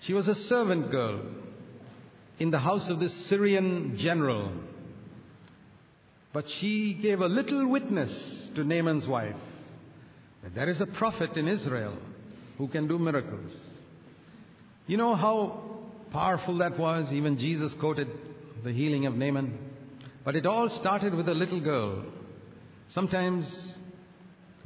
[0.00, 1.22] She was a servant girl
[2.38, 4.52] in the house of this Syrian general.
[6.32, 9.36] But she gave a little witness to Naaman's wife
[10.42, 11.96] that there is a prophet in Israel
[12.58, 13.58] who can do miracles.
[14.86, 15.62] You know how
[16.12, 17.12] powerful that was?
[17.12, 18.08] Even Jesus quoted
[18.62, 19.58] the healing of Naaman.
[20.26, 22.02] But it all started with a little girl.
[22.88, 23.78] Sometimes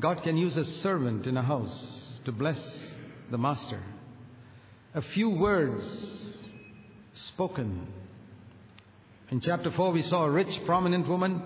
[0.00, 2.94] God can use a servant in a house to bless
[3.30, 3.78] the master.
[4.94, 6.46] A few words
[7.12, 7.86] spoken.
[9.30, 11.42] In chapter 4, we saw a rich, prominent woman.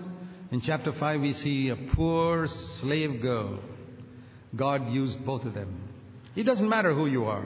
[0.49, 3.59] In chapter 5, we see a poor slave girl.
[4.55, 5.89] God used both of them.
[6.37, 7.45] It doesn't matter who you are.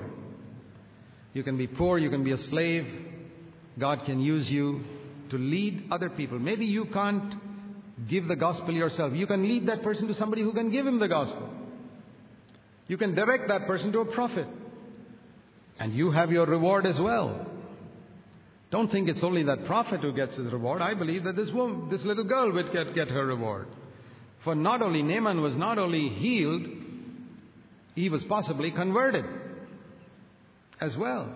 [1.34, 2.86] You can be poor, you can be a slave.
[3.80, 4.84] God can use you
[5.30, 6.39] to lead other people.
[6.39, 7.34] Maybe you can't
[8.07, 9.13] give the gospel yourself.
[9.13, 11.49] You can lead that person to somebody who can give him the gospel.
[12.88, 14.47] You can direct that person to a prophet.
[15.80, 17.45] And you have your reward as well.
[18.71, 20.82] Don't think it's only that prophet who gets his reward.
[20.82, 23.67] I believe that this woman, this little girl would get, get her reward.
[24.43, 26.67] For not only Naaman was not only healed,
[27.95, 29.25] he was possibly converted
[30.80, 31.34] as well.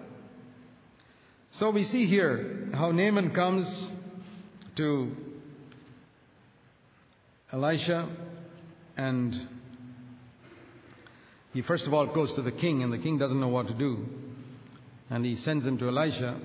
[1.57, 3.91] So we see here how Naaman comes
[4.75, 5.15] to
[7.51, 8.09] Elisha,
[8.97, 9.47] and
[11.53, 13.75] he first of all goes to the king, and the king doesn't know what to
[13.75, 14.03] do.
[15.11, 16.39] And he sends him to Elisha.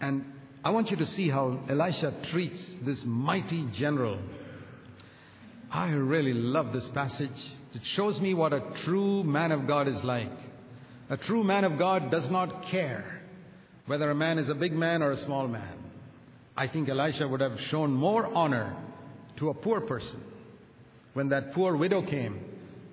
[0.00, 0.24] And
[0.64, 4.18] I want you to see how Elisha treats this mighty general.
[5.70, 7.54] I really love this passage.
[7.72, 10.36] It shows me what a true man of God is like.
[11.08, 13.13] A true man of God does not care
[13.86, 15.78] whether a man is a big man or a small man.
[16.56, 18.76] I think Elisha would have shown more honor
[19.36, 20.22] to a poor person.
[21.12, 22.40] When that poor widow came,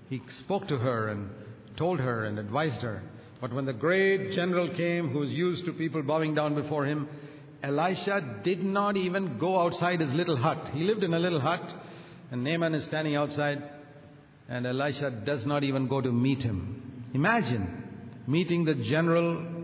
[0.09, 1.29] he spoke to her and
[1.77, 3.01] told her and advised her.
[3.39, 7.07] But when the great general came, who was used to people bowing down before him,
[7.63, 10.71] Elisha did not even go outside his little hut.
[10.73, 11.61] He lived in a little hut,
[12.31, 13.63] and Naaman is standing outside,
[14.49, 17.09] and Elisha does not even go to meet him.
[17.13, 17.83] Imagine
[18.27, 19.60] meeting the general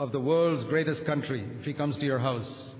[0.00, 2.70] of the world's greatest country if he comes to your house.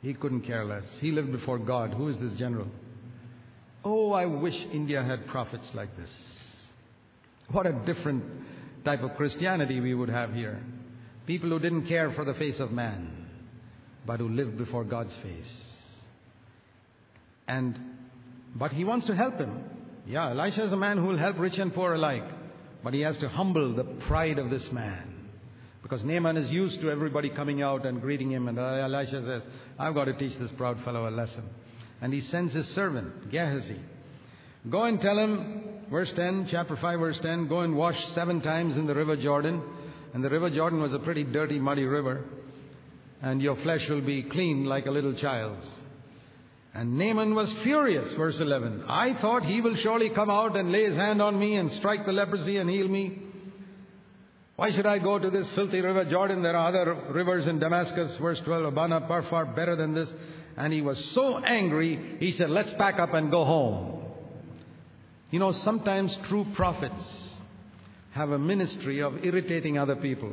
[0.00, 0.84] He couldn't care less.
[1.00, 1.92] He lived before God.
[1.94, 2.68] Who is this general?
[3.84, 6.10] Oh, I wish India had prophets like this.
[7.50, 8.22] What a different
[8.84, 10.62] type of Christianity we would have here.
[11.26, 13.26] People who didn't care for the face of man,
[14.06, 16.04] but who lived before God's face.
[17.48, 17.76] And,
[18.54, 19.64] but he wants to help him.
[20.06, 22.28] Yeah, Elisha is a man who will help rich and poor alike.
[22.84, 25.11] But he has to humble the pride of this man.
[25.82, 29.42] Because Naaman is used to everybody coming out and greeting him, and Elisha says,
[29.78, 31.44] I've got to teach this proud fellow a lesson.
[32.00, 33.80] And he sends his servant, Gehazi,
[34.70, 38.76] go and tell him, verse 10, chapter 5, verse 10, go and wash seven times
[38.76, 39.62] in the river Jordan.
[40.14, 42.24] And the river Jordan was a pretty dirty, muddy river.
[43.20, 45.68] And your flesh will be clean like a little child's.
[46.74, 48.84] And Naaman was furious, verse 11.
[48.88, 52.06] I thought he will surely come out and lay his hand on me and strike
[52.06, 53.18] the leprosy and heal me.
[54.56, 56.42] Why should I go to this filthy river Jordan?
[56.42, 60.12] There are other rivers in Damascus, verse 12, Abana, Pharpar better than this.
[60.56, 64.02] And he was so angry, he said, Let's pack up and go home.
[65.30, 67.40] You know, sometimes true prophets
[68.12, 70.32] have a ministry of irritating other people.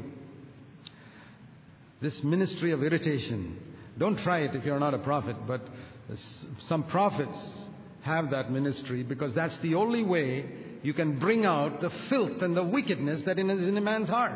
[2.01, 3.57] This ministry of irritation.
[3.97, 5.61] Don't try it if you're not a prophet, but
[6.59, 7.69] some prophets
[8.01, 10.45] have that ministry because that's the only way
[10.81, 14.31] you can bring out the filth and the wickedness that is in a man's heart.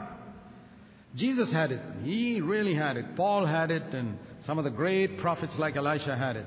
[1.16, 1.82] Jesus had it.
[2.04, 3.16] He really had it.
[3.16, 6.46] Paul had it, and some of the great prophets like Elisha had it.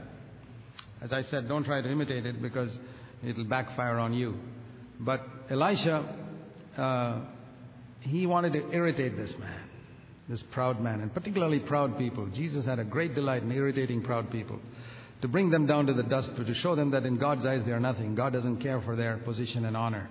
[1.00, 2.78] As I said, don't try to imitate it because
[3.24, 4.38] it'll backfire on you.
[4.98, 6.04] But Elisha,
[6.76, 7.20] uh,
[8.00, 9.62] he wanted to irritate this man,
[10.28, 12.26] this proud man, and particularly proud people.
[12.26, 14.58] Jesus had a great delight in irritating proud people
[15.22, 17.72] to bring them down to the dust, to show them that in God's eyes they
[17.72, 18.14] are nothing.
[18.14, 20.08] God doesn't care for their position and honor.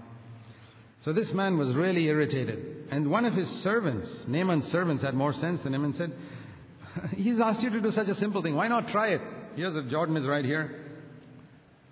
[1.02, 2.88] So this man was really irritated.
[2.90, 6.12] And one of his servants, Naaman's servants, had more sense than him and said,
[7.16, 8.56] He's asked you to do such a simple thing.
[8.56, 9.22] Why not try it?
[9.56, 10.82] Here's the Jordan is right here.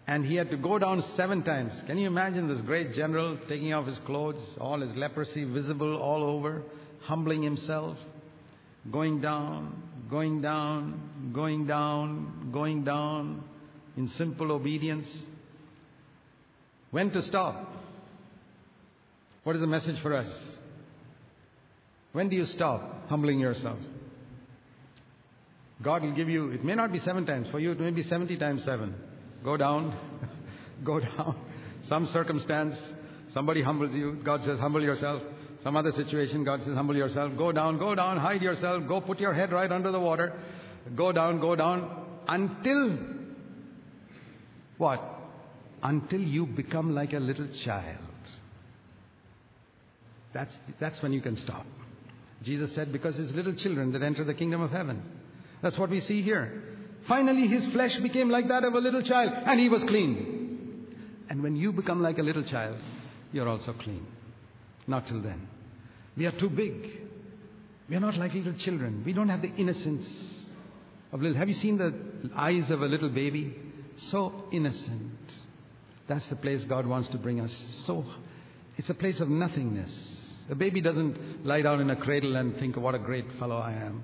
[0.08, 1.82] And he had to go down seven times.
[1.86, 6.24] Can you imagine this great general taking off his clothes, all his leprosy visible all
[6.24, 6.64] over,
[7.02, 7.98] humbling himself,
[8.92, 9.82] going down,
[10.14, 13.44] going down, going down, going down
[13.98, 15.10] in simple obedience.
[16.92, 17.68] When to stop?
[19.44, 20.30] What is the message for us?
[22.12, 23.80] When do you stop humbling yourself?
[25.82, 28.04] God will give you, it may not be seven times, for you it may be
[28.04, 28.94] 70 times seven.
[29.44, 29.98] Go down,
[30.84, 31.44] go down.
[31.88, 32.80] Some circumstance,
[33.30, 35.24] somebody humbles you, God says, humble yourself.
[35.64, 37.38] Some other situation, God says, humble yourself.
[37.38, 40.34] Go down, go down, hide yourself, go put your head right under the water.
[40.94, 42.98] Go down, go down until
[44.78, 45.02] what?
[45.82, 47.98] Until you become like a little child.
[50.34, 51.66] That's, that's when you can stop.
[52.42, 55.02] Jesus said, because it's little children that enter the kingdom of heaven.
[55.62, 56.62] That's what we see here.
[57.08, 60.88] Finally, his flesh became like that of a little child, and he was clean.
[61.30, 62.78] And when you become like a little child,
[63.32, 64.06] you're also clean.
[64.88, 65.48] Not till then.
[66.16, 67.02] We are too big.
[67.90, 69.04] We are not like little children.
[69.06, 70.46] We don't have the innocence
[71.12, 71.38] of little.
[71.38, 71.94] Have you seen the
[72.36, 73.56] eyes of a little baby?
[73.96, 75.12] So innocent.
[76.08, 77.54] That's the place God wants to bring us.
[77.86, 78.06] So,
[78.78, 80.20] it's a place of nothingness.
[80.50, 83.74] A baby doesn't lie down in a cradle and think, what a great fellow I
[83.74, 84.04] am.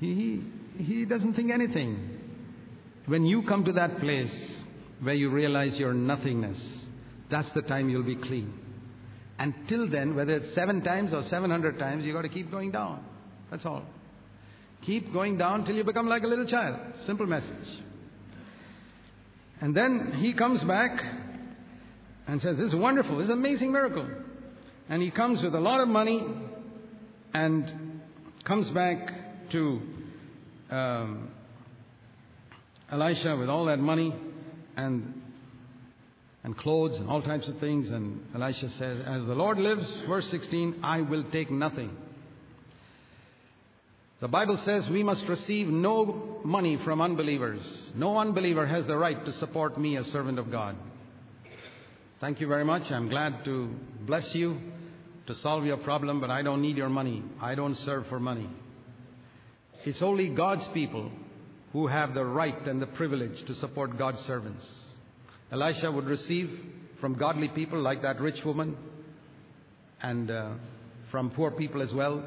[0.00, 0.42] He,
[0.76, 2.20] he, he doesn't think anything.
[3.06, 4.64] When you come to that place
[5.00, 6.86] where you realize your nothingness,
[7.30, 8.52] that's the time you'll be clean.
[9.38, 13.04] Until then, whether it's seven times or 700 times, you've got to keep going down.
[13.50, 13.82] That's all.
[14.82, 16.78] Keep going down till you become like a little child.
[17.00, 17.82] Simple message.
[19.60, 21.02] And then he comes back
[22.26, 23.16] and says, This is wonderful.
[23.16, 24.08] This is an amazing miracle.
[24.88, 26.22] And he comes with a lot of money
[27.32, 28.00] and
[28.44, 29.80] comes back to
[30.70, 31.30] um,
[32.90, 34.14] Elisha with all that money.
[34.76, 35.23] and
[36.44, 37.90] and clothes and all types of things.
[37.90, 41.96] And Elisha says, As the Lord lives, verse 16, I will take nothing.
[44.20, 47.90] The Bible says we must receive no money from unbelievers.
[47.94, 50.76] No unbeliever has the right to support me as servant of God.
[52.20, 52.90] Thank you very much.
[52.90, 54.58] I'm glad to bless you
[55.26, 57.22] to solve your problem, but I don't need your money.
[57.40, 58.48] I don't serve for money.
[59.84, 61.10] It's only God's people
[61.72, 64.93] who have the right and the privilege to support God's servants.
[65.54, 66.50] Elisha would receive
[67.00, 68.76] from godly people like that rich woman
[70.02, 70.50] and uh,
[71.12, 72.24] from poor people as well,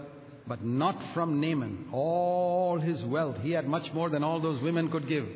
[0.48, 1.90] but not from Naaman.
[1.92, 5.28] All his wealth, he had much more than all those women could give.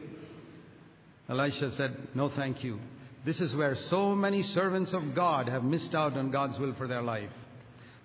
[1.28, 2.80] Elisha said, No, thank you.
[3.26, 6.88] This is where so many servants of God have missed out on God's will for
[6.88, 7.30] their life.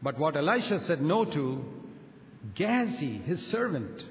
[0.02, 1.64] But what Elisha said no to,
[2.56, 4.04] Gehazi, his servant,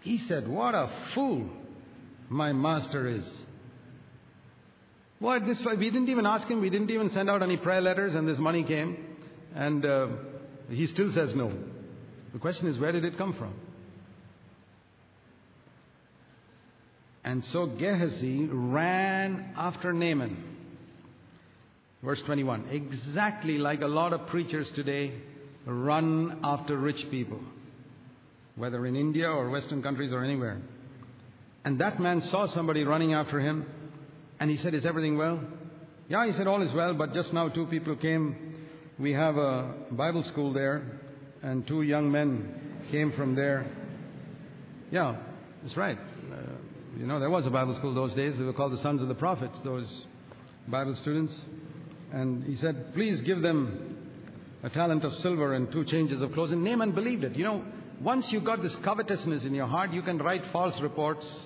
[0.00, 1.48] he said, What a fool
[2.28, 3.46] my master is.
[5.20, 8.14] What this we didn't even ask him, we didn't even send out any prayer letters,
[8.14, 8.96] and this money came,
[9.54, 10.08] and uh,
[10.68, 11.52] he still says no.
[12.32, 13.54] The question is, where did it come from?
[17.22, 20.42] And so Gehazi ran after Naaman.
[22.02, 22.68] Verse 21.
[22.70, 25.12] Exactly like a lot of preachers today
[25.66, 27.40] run after rich people
[28.60, 30.60] whether in India or Western countries or anywhere.
[31.64, 33.66] And that man saw somebody running after him,
[34.40, 35.38] and he said, Is everything well?
[36.08, 38.56] Yeah, he said, All is well, but just now two people came.
[38.98, 40.82] We have a Bible school there,
[41.42, 43.66] and two young men came from there.
[44.90, 45.16] Yeah,
[45.62, 45.98] that's right.
[45.98, 46.36] Uh,
[46.98, 48.38] you know, there was a Bible school those days.
[48.38, 50.06] They were called the Sons of the Prophets, those
[50.66, 51.46] Bible students.
[52.12, 53.96] And he said, Please give them
[54.62, 56.52] a talent of silver and two changes of clothes.
[56.52, 57.36] And Naaman believed it.
[57.36, 57.64] You know,
[58.00, 61.44] once you've got this covetousness in your heart, you can write false reports.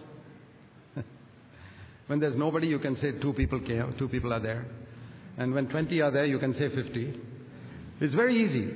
[2.07, 4.67] When there's nobody, you can say two people came, two people are there.
[5.37, 7.19] And when 20 are there, you can say 50.
[8.01, 8.71] It's very easy.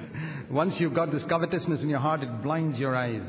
[0.50, 3.22] Once you've got this covetousness in your heart, it blinds your eyes.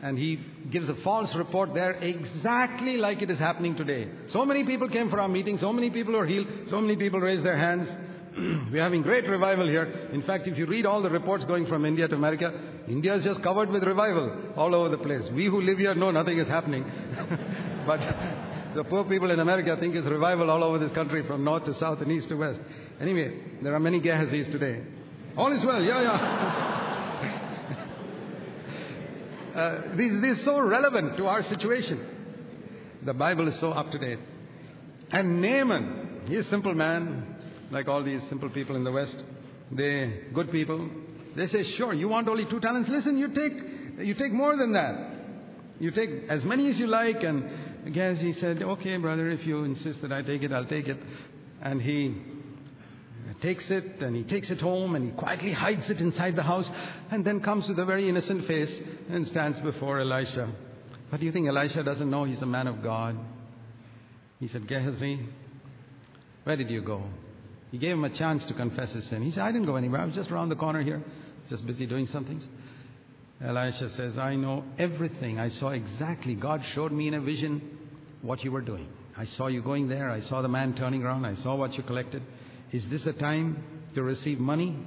[0.00, 4.08] And he gives a false report there exactly like it is happening today.
[4.28, 7.20] So many people came for our meeting, so many people are healed, so many people
[7.20, 7.88] raised their hands.
[8.72, 10.08] We're having great revival here.
[10.12, 13.24] In fact, if you read all the reports going from India to America, India is
[13.24, 15.28] just covered with revival all over the place.
[15.30, 16.84] We who live here know nothing is happening.
[17.86, 18.00] but
[18.74, 21.74] the poor people in America think it's revival all over this country from north to
[21.74, 22.60] south and east to west.
[23.00, 24.82] Anyway, there are many Gehazis today.
[25.36, 26.16] All is well, yeah, yeah.
[29.54, 32.00] uh, this, this is so relevant to our situation.
[33.02, 34.18] The Bible is so up to date.
[35.10, 37.36] And Naaman, he's a simple man,
[37.70, 39.22] like all these simple people in the West.
[39.70, 40.88] They good people.
[41.34, 42.88] They say, sure, you want only two talents?
[42.88, 43.52] Listen, you take
[43.98, 44.94] you take more than that.
[45.78, 47.22] You take as many as you like.
[47.22, 50.98] And Gehazi said, okay, brother, if you insist that I take it, I'll take it.
[51.60, 52.14] And he
[53.40, 56.70] takes it and he takes it home and he quietly hides it inside the house
[57.10, 58.80] and then comes with a very innocent face
[59.10, 60.48] and stands before Elisha.
[61.10, 63.16] But do you think Elisha doesn't know he's a man of God?
[64.38, 65.20] He said, Gehazi,
[66.44, 67.02] where did you go?
[67.70, 69.22] He gave him a chance to confess his sin.
[69.22, 70.00] He said, I didn't go anywhere.
[70.00, 71.02] I was just around the corner here,
[71.48, 72.46] just busy doing some things.
[73.44, 75.40] Elisha says, I know everything.
[75.40, 76.34] I saw exactly.
[76.34, 77.78] God showed me in a vision
[78.22, 78.88] what you were doing.
[79.16, 80.10] I saw you going there.
[80.10, 81.24] I saw the man turning around.
[81.24, 82.22] I saw what you collected.
[82.70, 83.62] Is this a time
[83.94, 84.78] to receive money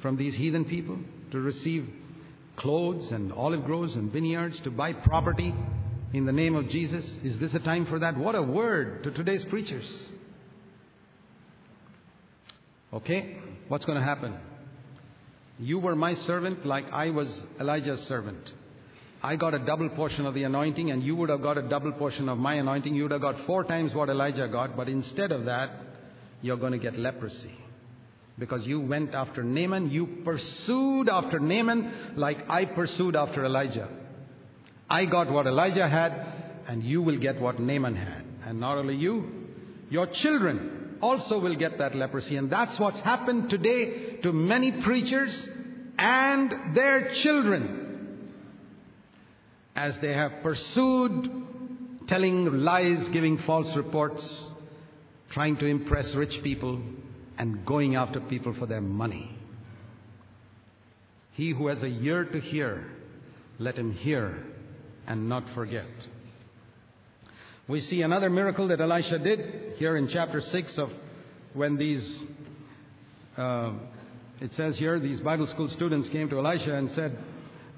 [0.00, 0.98] from these heathen people?
[1.30, 1.88] To receive
[2.56, 4.60] clothes and olive groves and vineyards?
[4.60, 5.54] To buy property
[6.12, 7.18] in the name of Jesus?
[7.22, 8.16] Is this a time for that?
[8.16, 9.88] What a word to today's preachers.
[12.92, 13.38] Okay?
[13.68, 14.34] What's going to happen?
[15.58, 18.50] You were my servant like I was Elijah's servant.
[19.22, 21.92] I got a double portion of the anointing, and you would have got a double
[21.92, 22.94] portion of my anointing.
[22.94, 25.70] You would have got four times what Elijah got, but instead of that,
[26.40, 27.56] you're going to get leprosy.
[28.38, 33.88] Because you went after Naaman, you pursued after Naaman like I pursued after Elijah.
[34.90, 36.12] I got what Elijah had,
[36.66, 38.24] and you will get what Naaman had.
[38.44, 39.30] And not only you,
[39.88, 42.36] your children also will get that leprosy.
[42.36, 45.48] And that's what's happened today to many preachers
[45.98, 48.30] and their children
[49.74, 51.30] as they have pursued
[52.06, 54.50] telling lies, giving false reports,
[55.30, 56.80] trying to impress rich people,
[57.38, 59.36] and going after people for their money.
[61.32, 62.86] He who has a ear to hear,
[63.58, 64.44] let him hear
[65.06, 65.86] and not forget.
[67.68, 70.90] We see another miracle that Elisha did here in chapter 6 of
[71.54, 72.22] when these,
[73.36, 73.72] uh,
[74.40, 77.16] it says here, these Bible school students came to Elisha and said,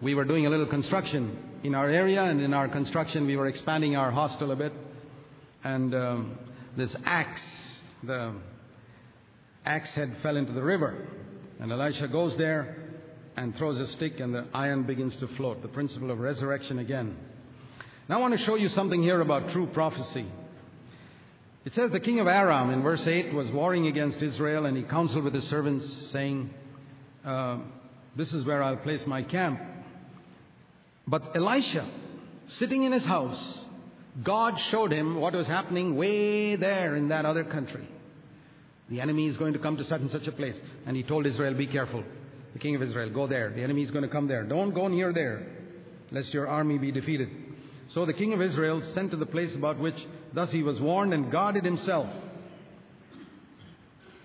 [0.00, 3.46] We were doing a little construction in our area, and in our construction, we were
[3.46, 4.72] expanding our hostel a bit.
[5.64, 6.38] and um,
[6.76, 8.34] this axe, the
[9.64, 11.06] axe head fell into the river.
[11.60, 12.76] And Elisha goes there
[13.36, 15.62] and throws a stick, and the iron begins to float.
[15.62, 17.16] The principle of resurrection again.
[18.06, 20.26] Now, I want to show you something here about true prophecy.
[21.64, 24.82] It says the king of Aram in verse 8 was warring against Israel, and he
[24.82, 26.50] counseled with his servants, saying,
[27.24, 27.58] uh,
[28.14, 29.58] This is where I'll place my camp.
[31.06, 31.88] But Elisha,
[32.48, 33.64] sitting in his house,
[34.22, 37.88] God showed him what was happening way there in that other country.
[38.90, 40.60] The enemy is going to come to such and such a place.
[40.84, 42.04] And he told Israel, Be careful.
[42.52, 43.48] The king of Israel, go there.
[43.48, 44.44] The enemy is going to come there.
[44.44, 45.46] Don't go near there,
[46.10, 47.30] lest your army be defeated.
[47.88, 51.12] So the king of Israel sent to the place about which thus he was warned
[51.12, 52.08] and guarded himself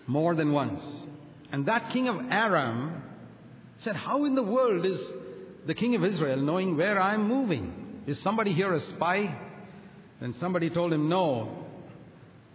[0.07, 1.07] more than once.
[1.51, 3.03] And that king of Aram
[3.79, 4.99] said, How in the world is
[5.65, 8.03] the king of Israel knowing where I'm moving?
[8.07, 9.37] Is somebody here a spy?
[10.19, 11.65] Then somebody told him, No,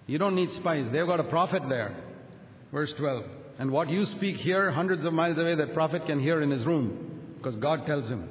[0.07, 0.90] you don't need spies.
[0.90, 1.94] They've got a prophet there.
[2.72, 3.24] Verse 12.
[3.59, 6.64] And what you speak here, hundreds of miles away, that prophet can hear in his
[6.64, 8.28] room because God tells him.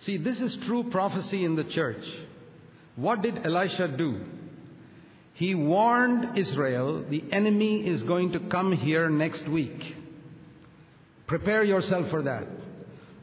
[0.00, 2.04] See, this is true prophecy in the church.
[2.96, 4.20] What did Elisha do?
[5.34, 9.96] He warned Israel the enemy is going to come here next week.
[11.26, 12.46] Prepare yourself for that.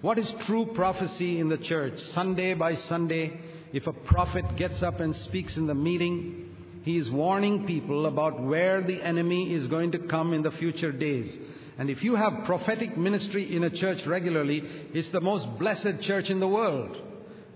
[0.01, 1.99] What is true prophecy in the church?
[1.99, 3.39] Sunday by Sunday,
[3.73, 8.41] if a prophet gets up and speaks in the meeting, he is warning people about
[8.41, 11.35] where the enemy is going to come in the future days.
[11.77, 14.63] And if you have prophetic ministry in a church regularly,
[14.93, 16.97] it's the most blessed church in the world.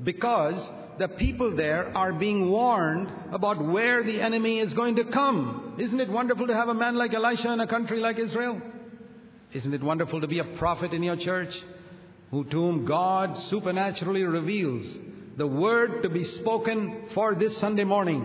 [0.03, 5.76] Because the people there are being warned about where the enemy is going to come.
[5.80, 8.61] Isn't it wonderful to have a man like Elisha in a country like Israel?
[9.53, 11.57] Isn't it wonderful to be a prophet in your church?
[12.32, 14.99] Who, to whom God supernaturally reveals
[15.38, 18.22] the word to be spoken for this Sunday morning,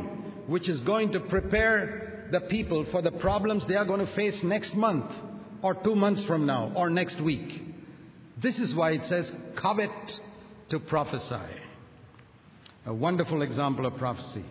[0.49, 4.43] which is going to prepare the people for the problems they are going to face
[4.43, 5.13] next month
[5.65, 7.63] or two months from now or next week.
[8.37, 10.21] This is why it says, covet
[10.69, 11.41] to prophesy.
[12.85, 14.45] A wonderful example of prophecy.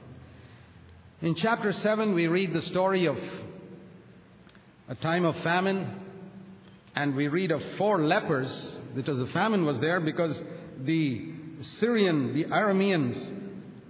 [1.21, 3.17] In chapter 7, we read the story of
[4.89, 5.87] a time of famine,
[6.95, 10.43] and we read of four lepers, because the famine was there because
[10.79, 13.31] the Syrian, the Arameans,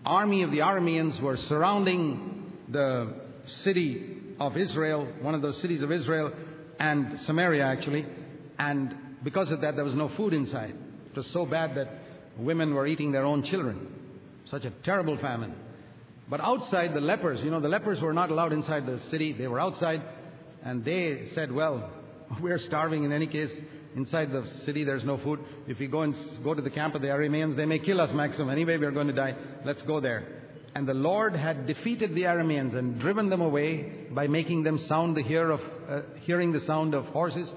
[0.05, 3.13] army of the Arameans were surrounding the
[3.45, 6.33] city of Israel, one of those cities of Israel,
[6.79, 8.05] and Samaria actually,
[8.57, 10.75] and because of that, there was no food inside.
[11.11, 11.89] It was so bad that
[12.37, 13.87] women were eating their own children.
[14.45, 15.55] Such a terrible famine.
[16.29, 19.33] But outside, the lepers, you know, the lepers were not allowed inside the city.
[19.33, 20.01] They were outside,
[20.63, 21.89] and they said, Well,
[22.41, 23.53] we're starving in any case.
[23.95, 25.39] Inside the city, there's no food.
[25.67, 28.11] If we go and go to the camp of the Arameans, they may kill us
[28.11, 28.49] maximum.
[28.49, 29.35] Anyway, we're going to die.
[29.63, 30.42] Let's go there.
[30.75, 35.15] And the Lord had defeated the Arameans and driven them away by making them sound
[35.15, 37.53] the hear of, uh, hearing the sound of horses.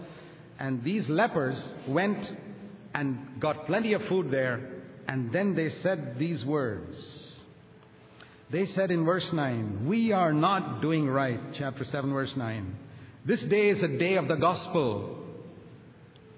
[0.59, 2.31] And these lepers went
[2.95, 4.61] and got plenty of food there.
[5.09, 7.41] And then they said these words.
[8.51, 11.41] They said in verse 9, We are not doing right.
[11.55, 12.77] Chapter 7, verse 9.
[13.25, 15.25] This day is a day of the gospel.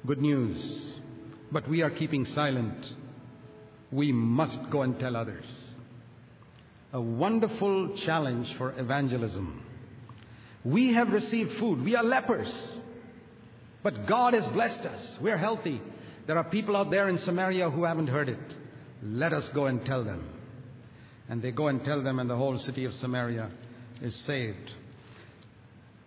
[0.06, 0.94] Good news.
[1.50, 2.86] But we are keeping silent.
[3.90, 5.67] We must go and tell others
[6.92, 9.62] a wonderful challenge for evangelism.
[10.64, 11.84] We have received food.
[11.84, 12.78] We are lepers.
[13.82, 15.18] But God has blessed us.
[15.20, 15.80] We're healthy.
[16.26, 18.56] There are people out there in Samaria who haven't heard it.
[19.02, 20.28] Let us go and tell them.
[21.28, 23.50] And they go and tell them, and the whole city of Samaria
[24.02, 24.72] is saved.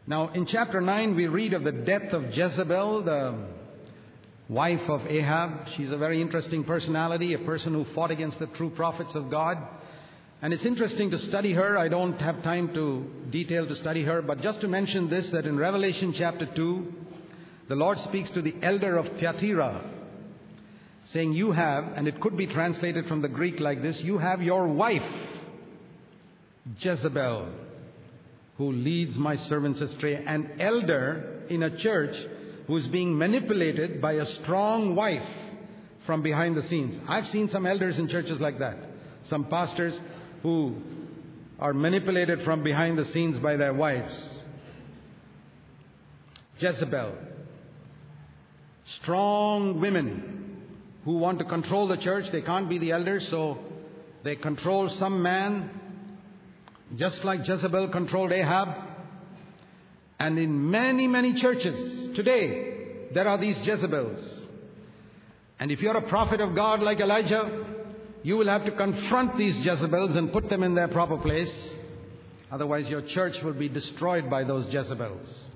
[0.07, 3.35] Now, in chapter 9, we read of the death of Jezebel, the
[4.49, 5.69] wife of Ahab.
[5.75, 9.57] She's a very interesting personality, a person who fought against the true prophets of God.
[10.41, 11.77] And it's interesting to study her.
[11.77, 15.45] I don't have time to detail to study her, but just to mention this that
[15.45, 16.93] in Revelation chapter 2,
[17.67, 19.83] the Lord speaks to the elder of Thyatira,
[21.05, 24.41] saying, You have, and it could be translated from the Greek like this you have
[24.41, 25.05] your wife,
[26.79, 27.47] Jezebel,
[28.57, 32.15] who leads my servants astray, an elder in a church
[32.65, 35.27] who is being manipulated by a strong wife
[36.07, 36.99] from behind the scenes.
[37.07, 38.77] I've seen some elders in churches like that.
[39.23, 39.99] Some pastors
[40.41, 40.75] who
[41.59, 44.39] are manipulated from behind the scenes by their wives.
[46.57, 47.13] Jezebel.
[48.85, 50.65] Strong women
[51.05, 52.31] who want to control the church.
[52.31, 53.57] They can't be the elders, so
[54.23, 55.69] they control some man,
[56.95, 58.69] just like Jezebel controlled Ahab.
[60.19, 64.47] And in many, many churches today, there are these Jezebels.
[65.59, 67.65] And if you're a prophet of God like Elijah,
[68.23, 71.77] You will have to confront these Jezebels and put them in their proper place.
[72.51, 75.49] Otherwise, your church will be destroyed by those Jezebels.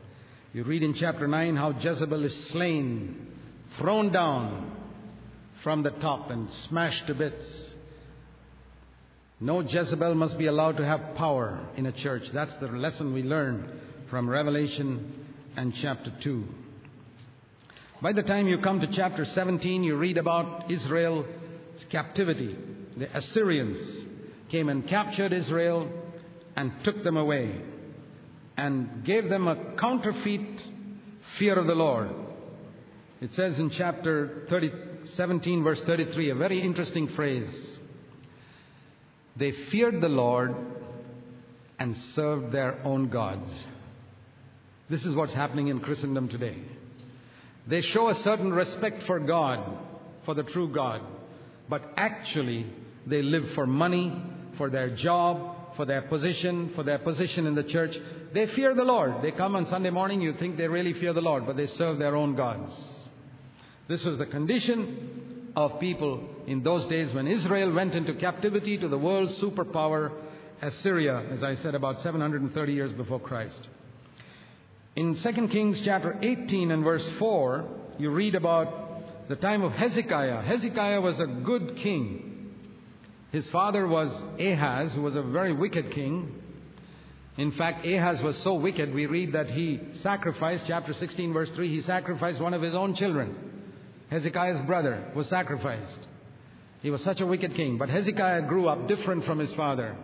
[0.53, 3.27] You read in chapter 9 how Jezebel is slain,
[3.77, 4.71] thrown down
[5.63, 7.75] from the top, and smashed to bits.
[9.39, 12.23] No Jezebel must be allowed to have power in a church.
[12.33, 15.25] That's the lesson we learn from Revelation
[15.57, 16.45] and chapter 2.
[18.01, 21.25] By the time you come to chapter 17, you read about Israel's
[21.85, 22.55] captivity.
[22.97, 24.05] The Assyrians
[24.49, 25.89] came and captured Israel
[26.55, 27.61] and took them away
[28.57, 30.61] and gave them a counterfeit
[31.37, 32.09] fear of the Lord.
[33.21, 34.71] It says in chapter 30,
[35.05, 37.77] 17, verse 33, a very interesting phrase.
[39.35, 40.55] They feared the Lord
[41.79, 43.49] and served their own gods.
[44.89, 46.57] This is what's happening in Christendom today.
[47.67, 49.79] They show a certain respect for God,
[50.23, 51.01] for the true God,
[51.69, 52.65] but actually
[53.05, 54.21] they live for money,
[54.57, 57.97] for their job, for their position, for their position in the church.
[58.33, 59.21] They fear the Lord.
[59.21, 61.97] They come on Sunday morning, you think they really fear the Lord, but they serve
[61.99, 62.73] their own gods.
[63.87, 68.87] This was the condition of people in those days when Israel went into captivity to
[68.87, 70.11] the world's superpower,
[70.61, 73.67] Assyria, as I said, about 730 years before Christ.
[74.95, 77.65] In 2 Kings chapter 18 and verse 4,
[77.99, 78.84] you read about
[79.27, 80.41] the time of Hezekiah.
[80.41, 82.53] Hezekiah was a good king.
[83.31, 84.09] His father was
[84.39, 86.41] Ahaz, who was a very wicked king.
[87.37, 91.67] In fact, Ahaz was so wicked, we read that he sacrificed, chapter 16, verse 3,
[91.67, 93.35] he sacrificed one of his own children.
[94.09, 96.07] Hezekiah's brother was sacrificed.
[96.81, 97.77] He was such a wicked king.
[97.77, 99.97] But Hezekiah grew up different from his father.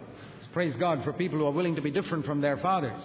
[0.52, 3.02] Praise God for people who are willing to be different from their fathers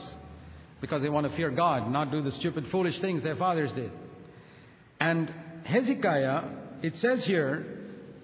[0.81, 3.93] because they want to fear God, not do the stupid, foolish things their fathers did.
[4.99, 5.33] And
[5.67, 6.45] Hezekiah,
[6.83, 7.67] it says here,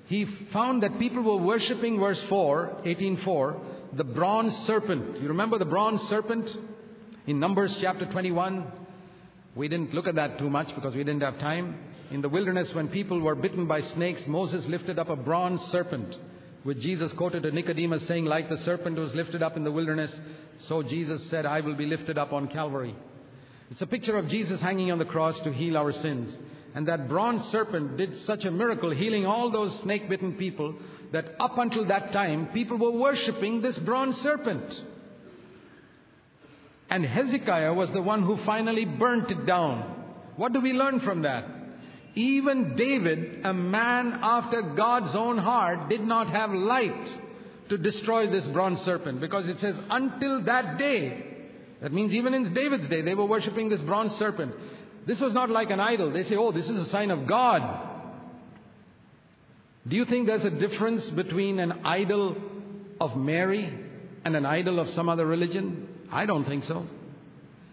[0.07, 3.61] he found that people were worshipping, verse 4, 18.4,
[3.95, 5.21] the bronze serpent.
[5.21, 6.57] You remember the bronze serpent
[7.27, 8.71] in Numbers chapter 21?
[9.55, 11.79] We didn't look at that too much because we didn't have time.
[12.11, 16.17] In the wilderness, when people were bitten by snakes, Moses lifted up a bronze serpent,
[16.63, 20.21] which Jesus quoted to Nicodemus, saying, Like the serpent was lifted up in the wilderness,
[20.59, 22.95] so Jesus said, I will be lifted up on Calvary.
[23.71, 26.39] It's a picture of Jesus hanging on the cross to heal our sins.
[26.75, 30.75] And that bronze serpent did such a miracle, healing all those snake bitten people,
[31.13, 34.81] that up until that time, people were worshipping this bronze serpent.
[36.89, 39.81] And Hezekiah was the one who finally burnt it down.
[40.37, 41.45] What do we learn from that?
[42.15, 47.17] Even David, a man after God's own heart, did not have light
[47.71, 51.27] to destroy this bronze serpent because it says, until that day.
[51.81, 54.55] That means even in David's day, they were worshipping this bronze serpent.
[55.05, 56.13] This was not like an idol.
[56.13, 57.89] They say, oh, this is a sign of God.
[59.87, 62.37] Do you think there's a difference between an idol
[63.01, 63.73] of Mary
[64.25, 65.89] and an idol of some other religion?
[66.11, 66.87] I don't think so.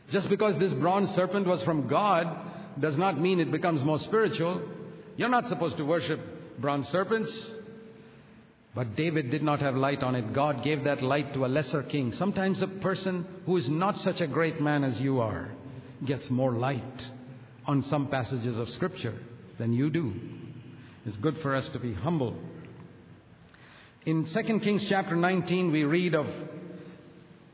[0.10, 2.36] Just because this bronze serpent was from God
[2.80, 4.62] does not mean it becomes more spiritual.
[5.18, 6.20] You're not supposed to worship
[6.60, 7.52] bronze serpents.
[8.74, 10.34] But David did not have light on it.
[10.34, 12.12] God gave that light to a lesser king.
[12.12, 15.50] Sometimes a person who is not such a great man as you are
[16.06, 17.08] gets more light
[17.70, 19.14] on some passages of Scripture
[19.60, 20.12] than you do.
[21.06, 22.36] It's good for us to be humble.
[24.08, 26.26] In 2 Kings chapter 19, we read of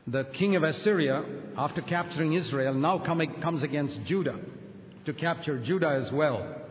[0.06, 1.22] the king of Assyria,
[1.58, 4.38] after capturing Israel, now coming, comes against Judah
[5.04, 6.62] to capture Judah as well.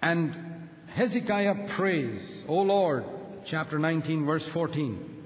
[0.00, 3.04] And Hezekiah prays, O Lord,
[3.44, 5.22] chapter 19, verse 14,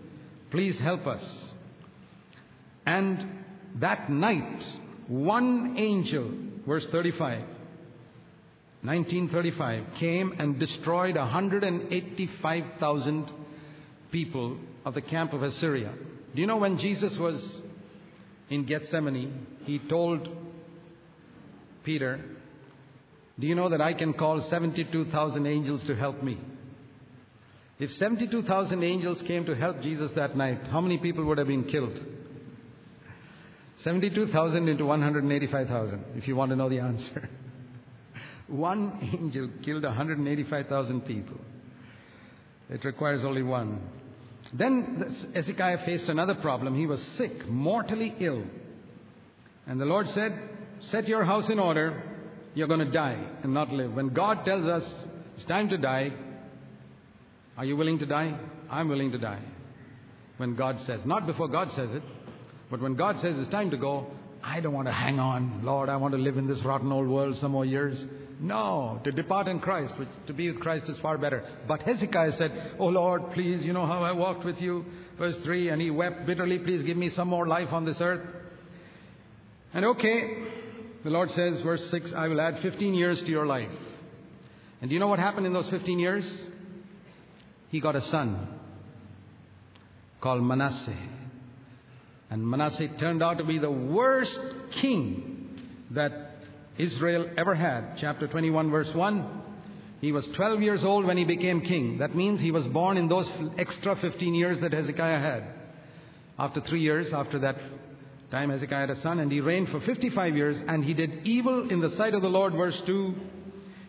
[0.51, 1.55] please help us.
[2.85, 3.45] And
[3.77, 4.67] that night,
[5.07, 7.41] one angel, verse 35,
[8.83, 13.31] 1935, came and destroyed 185,000
[14.11, 15.93] people of the camp of Assyria.
[16.35, 17.61] Do you know when Jesus was
[18.49, 20.29] in Gethsemane, he told
[21.85, 22.21] Peter,
[23.39, 26.39] Do you know that I can call 72,000 angels to help me?
[27.79, 31.65] If 72,000 angels came to help Jesus that night, how many people would have been
[31.65, 31.99] killed?
[33.83, 37.29] 72,000 into 185,000, if you want to know the answer.
[38.47, 41.39] One angel killed 185,000 people.
[42.69, 43.81] It requires only one.
[44.53, 46.75] Then Hezekiah faced another problem.
[46.75, 48.45] He was sick, mortally ill.
[49.67, 50.33] And the Lord said,
[50.81, 52.03] Set your house in order.
[52.55, 53.95] You're going to die and not live.
[53.95, 55.05] When God tells us
[55.37, 56.13] it's time to die,
[57.57, 58.37] are you willing to die?
[58.69, 59.43] I'm willing to die.
[60.39, 62.03] When God says, not before God says it,
[62.71, 64.07] but when God says it's time to go,
[64.43, 65.61] I don't want to hang on.
[65.65, 68.07] Lord, I want to live in this rotten old world some more years.
[68.41, 71.45] No, to depart in Christ, which to be with Christ is far better.
[71.69, 74.87] But Hezekiah said, Oh Lord, please, you know how I walked with you.
[75.19, 78.27] Verse 3, and he wept bitterly, please give me some more life on this earth.
[79.75, 80.45] And okay,
[81.05, 83.71] the Lord says, verse 6, I will add 15 years to your life.
[84.81, 86.43] And do you know what happened in those 15 years?
[87.69, 88.49] He got a son
[90.21, 90.97] called Manasseh.
[92.31, 94.39] And Manasseh turned out to be the worst
[94.71, 95.59] king
[95.91, 96.13] that
[96.79, 97.97] Israel ever had.
[97.99, 99.43] Chapter 21, verse 1.
[100.01, 101.99] He was 12 years old when he became king.
[101.99, 103.29] That means he was born in those
[103.59, 105.45] extra 15 years that Hezekiah had.
[106.39, 107.57] After three years, after that
[108.31, 111.69] time, Hezekiah had a son, and he reigned for 55 years, and he did evil
[111.69, 113.15] in the sight of the Lord, verse 2.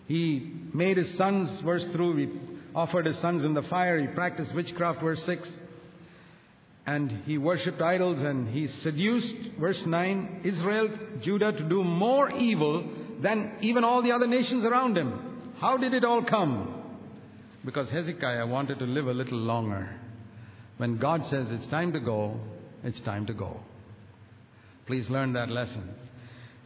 [0.08, 2.32] He made his sons, verse 3, he
[2.76, 5.60] offered his sons in the fire, he practiced witchcraft, verse 6
[6.96, 10.90] and he worshipped idols and he seduced, verse 9, Israel,
[11.22, 12.84] Judah to do more evil
[13.22, 15.54] than even all the other nations around him.
[15.60, 16.84] How did it all come?
[17.64, 19.90] Because Hezekiah wanted to live a little longer.
[20.78, 22.38] When God says it's time to go,
[22.84, 23.62] it's time to go.
[24.86, 25.96] Please learn that lesson.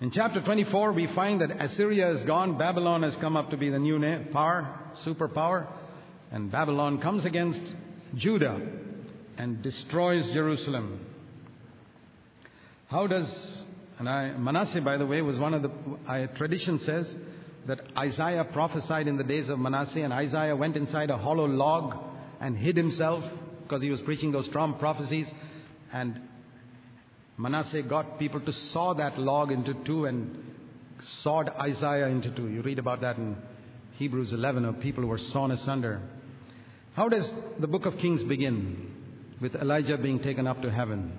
[0.02, 3.70] In chapter 24, we find that Assyria is gone, Babylon has come up to be
[3.70, 4.00] the new
[4.32, 5.68] power, superpower,
[6.32, 7.62] and Babylon comes against
[8.16, 8.60] Judah
[9.38, 11.06] and destroys Jerusalem.
[12.88, 13.66] How does,
[14.00, 15.72] and I, Manasseh, by the way, was one of the,
[16.08, 17.16] I, tradition says
[17.68, 21.98] that Isaiah prophesied in the days of Manasseh, and Isaiah went inside a hollow log
[22.40, 23.24] and hid himself
[23.64, 25.30] because he was preaching those strong prophecies.
[25.92, 26.22] And
[27.38, 30.54] Manasseh got people to saw that log into two and
[31.02, 32.48] sawed Isaiah into two.
[32.48, 33.36] You read about that in
[33.94, 36.02] Hebrews 11 of people who were sawn asunder.
[36.94, 38.95] How does the book of Kings begin?
[39.42, 41.12] With Elijah being taken up to heaven.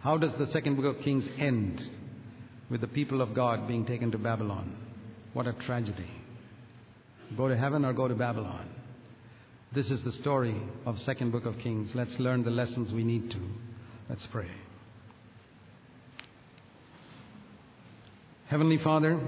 [0.00, 1.80] How does the second book of Kings end?
[2.70, 4.76] With the people of God being taken to Babylon.
[5.32, 6.10] What a tragedy.
[7.36, 8.68] Go to heaven or go to Babylon.
[9.72, 10.56] This is the story
[10.86, 11.92] of second book of Kings.
[11.94, 13.38] Let's learn the lessons we need to.
[14.08, 14.50] Let's pray.
[18.46, 19.20] Heavenly Father,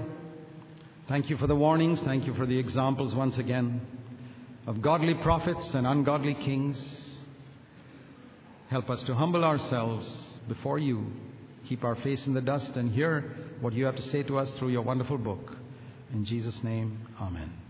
[1.07, 2.01] thank you for the warnings.
[2.01, 3.81] Thank you for the examples once again
[4.67, 7.02] of godly prophets and ungodly kings
[8.73, 10.09] Help us to humble ourselves
[10.47, 11.05] before you,
[11.69, 14.51] keep our face in the dust, and hear what you have to say to us
[14.53, 15.55] through your wonderful book.
[16.11, 17.62] In Jesus' name, Amen.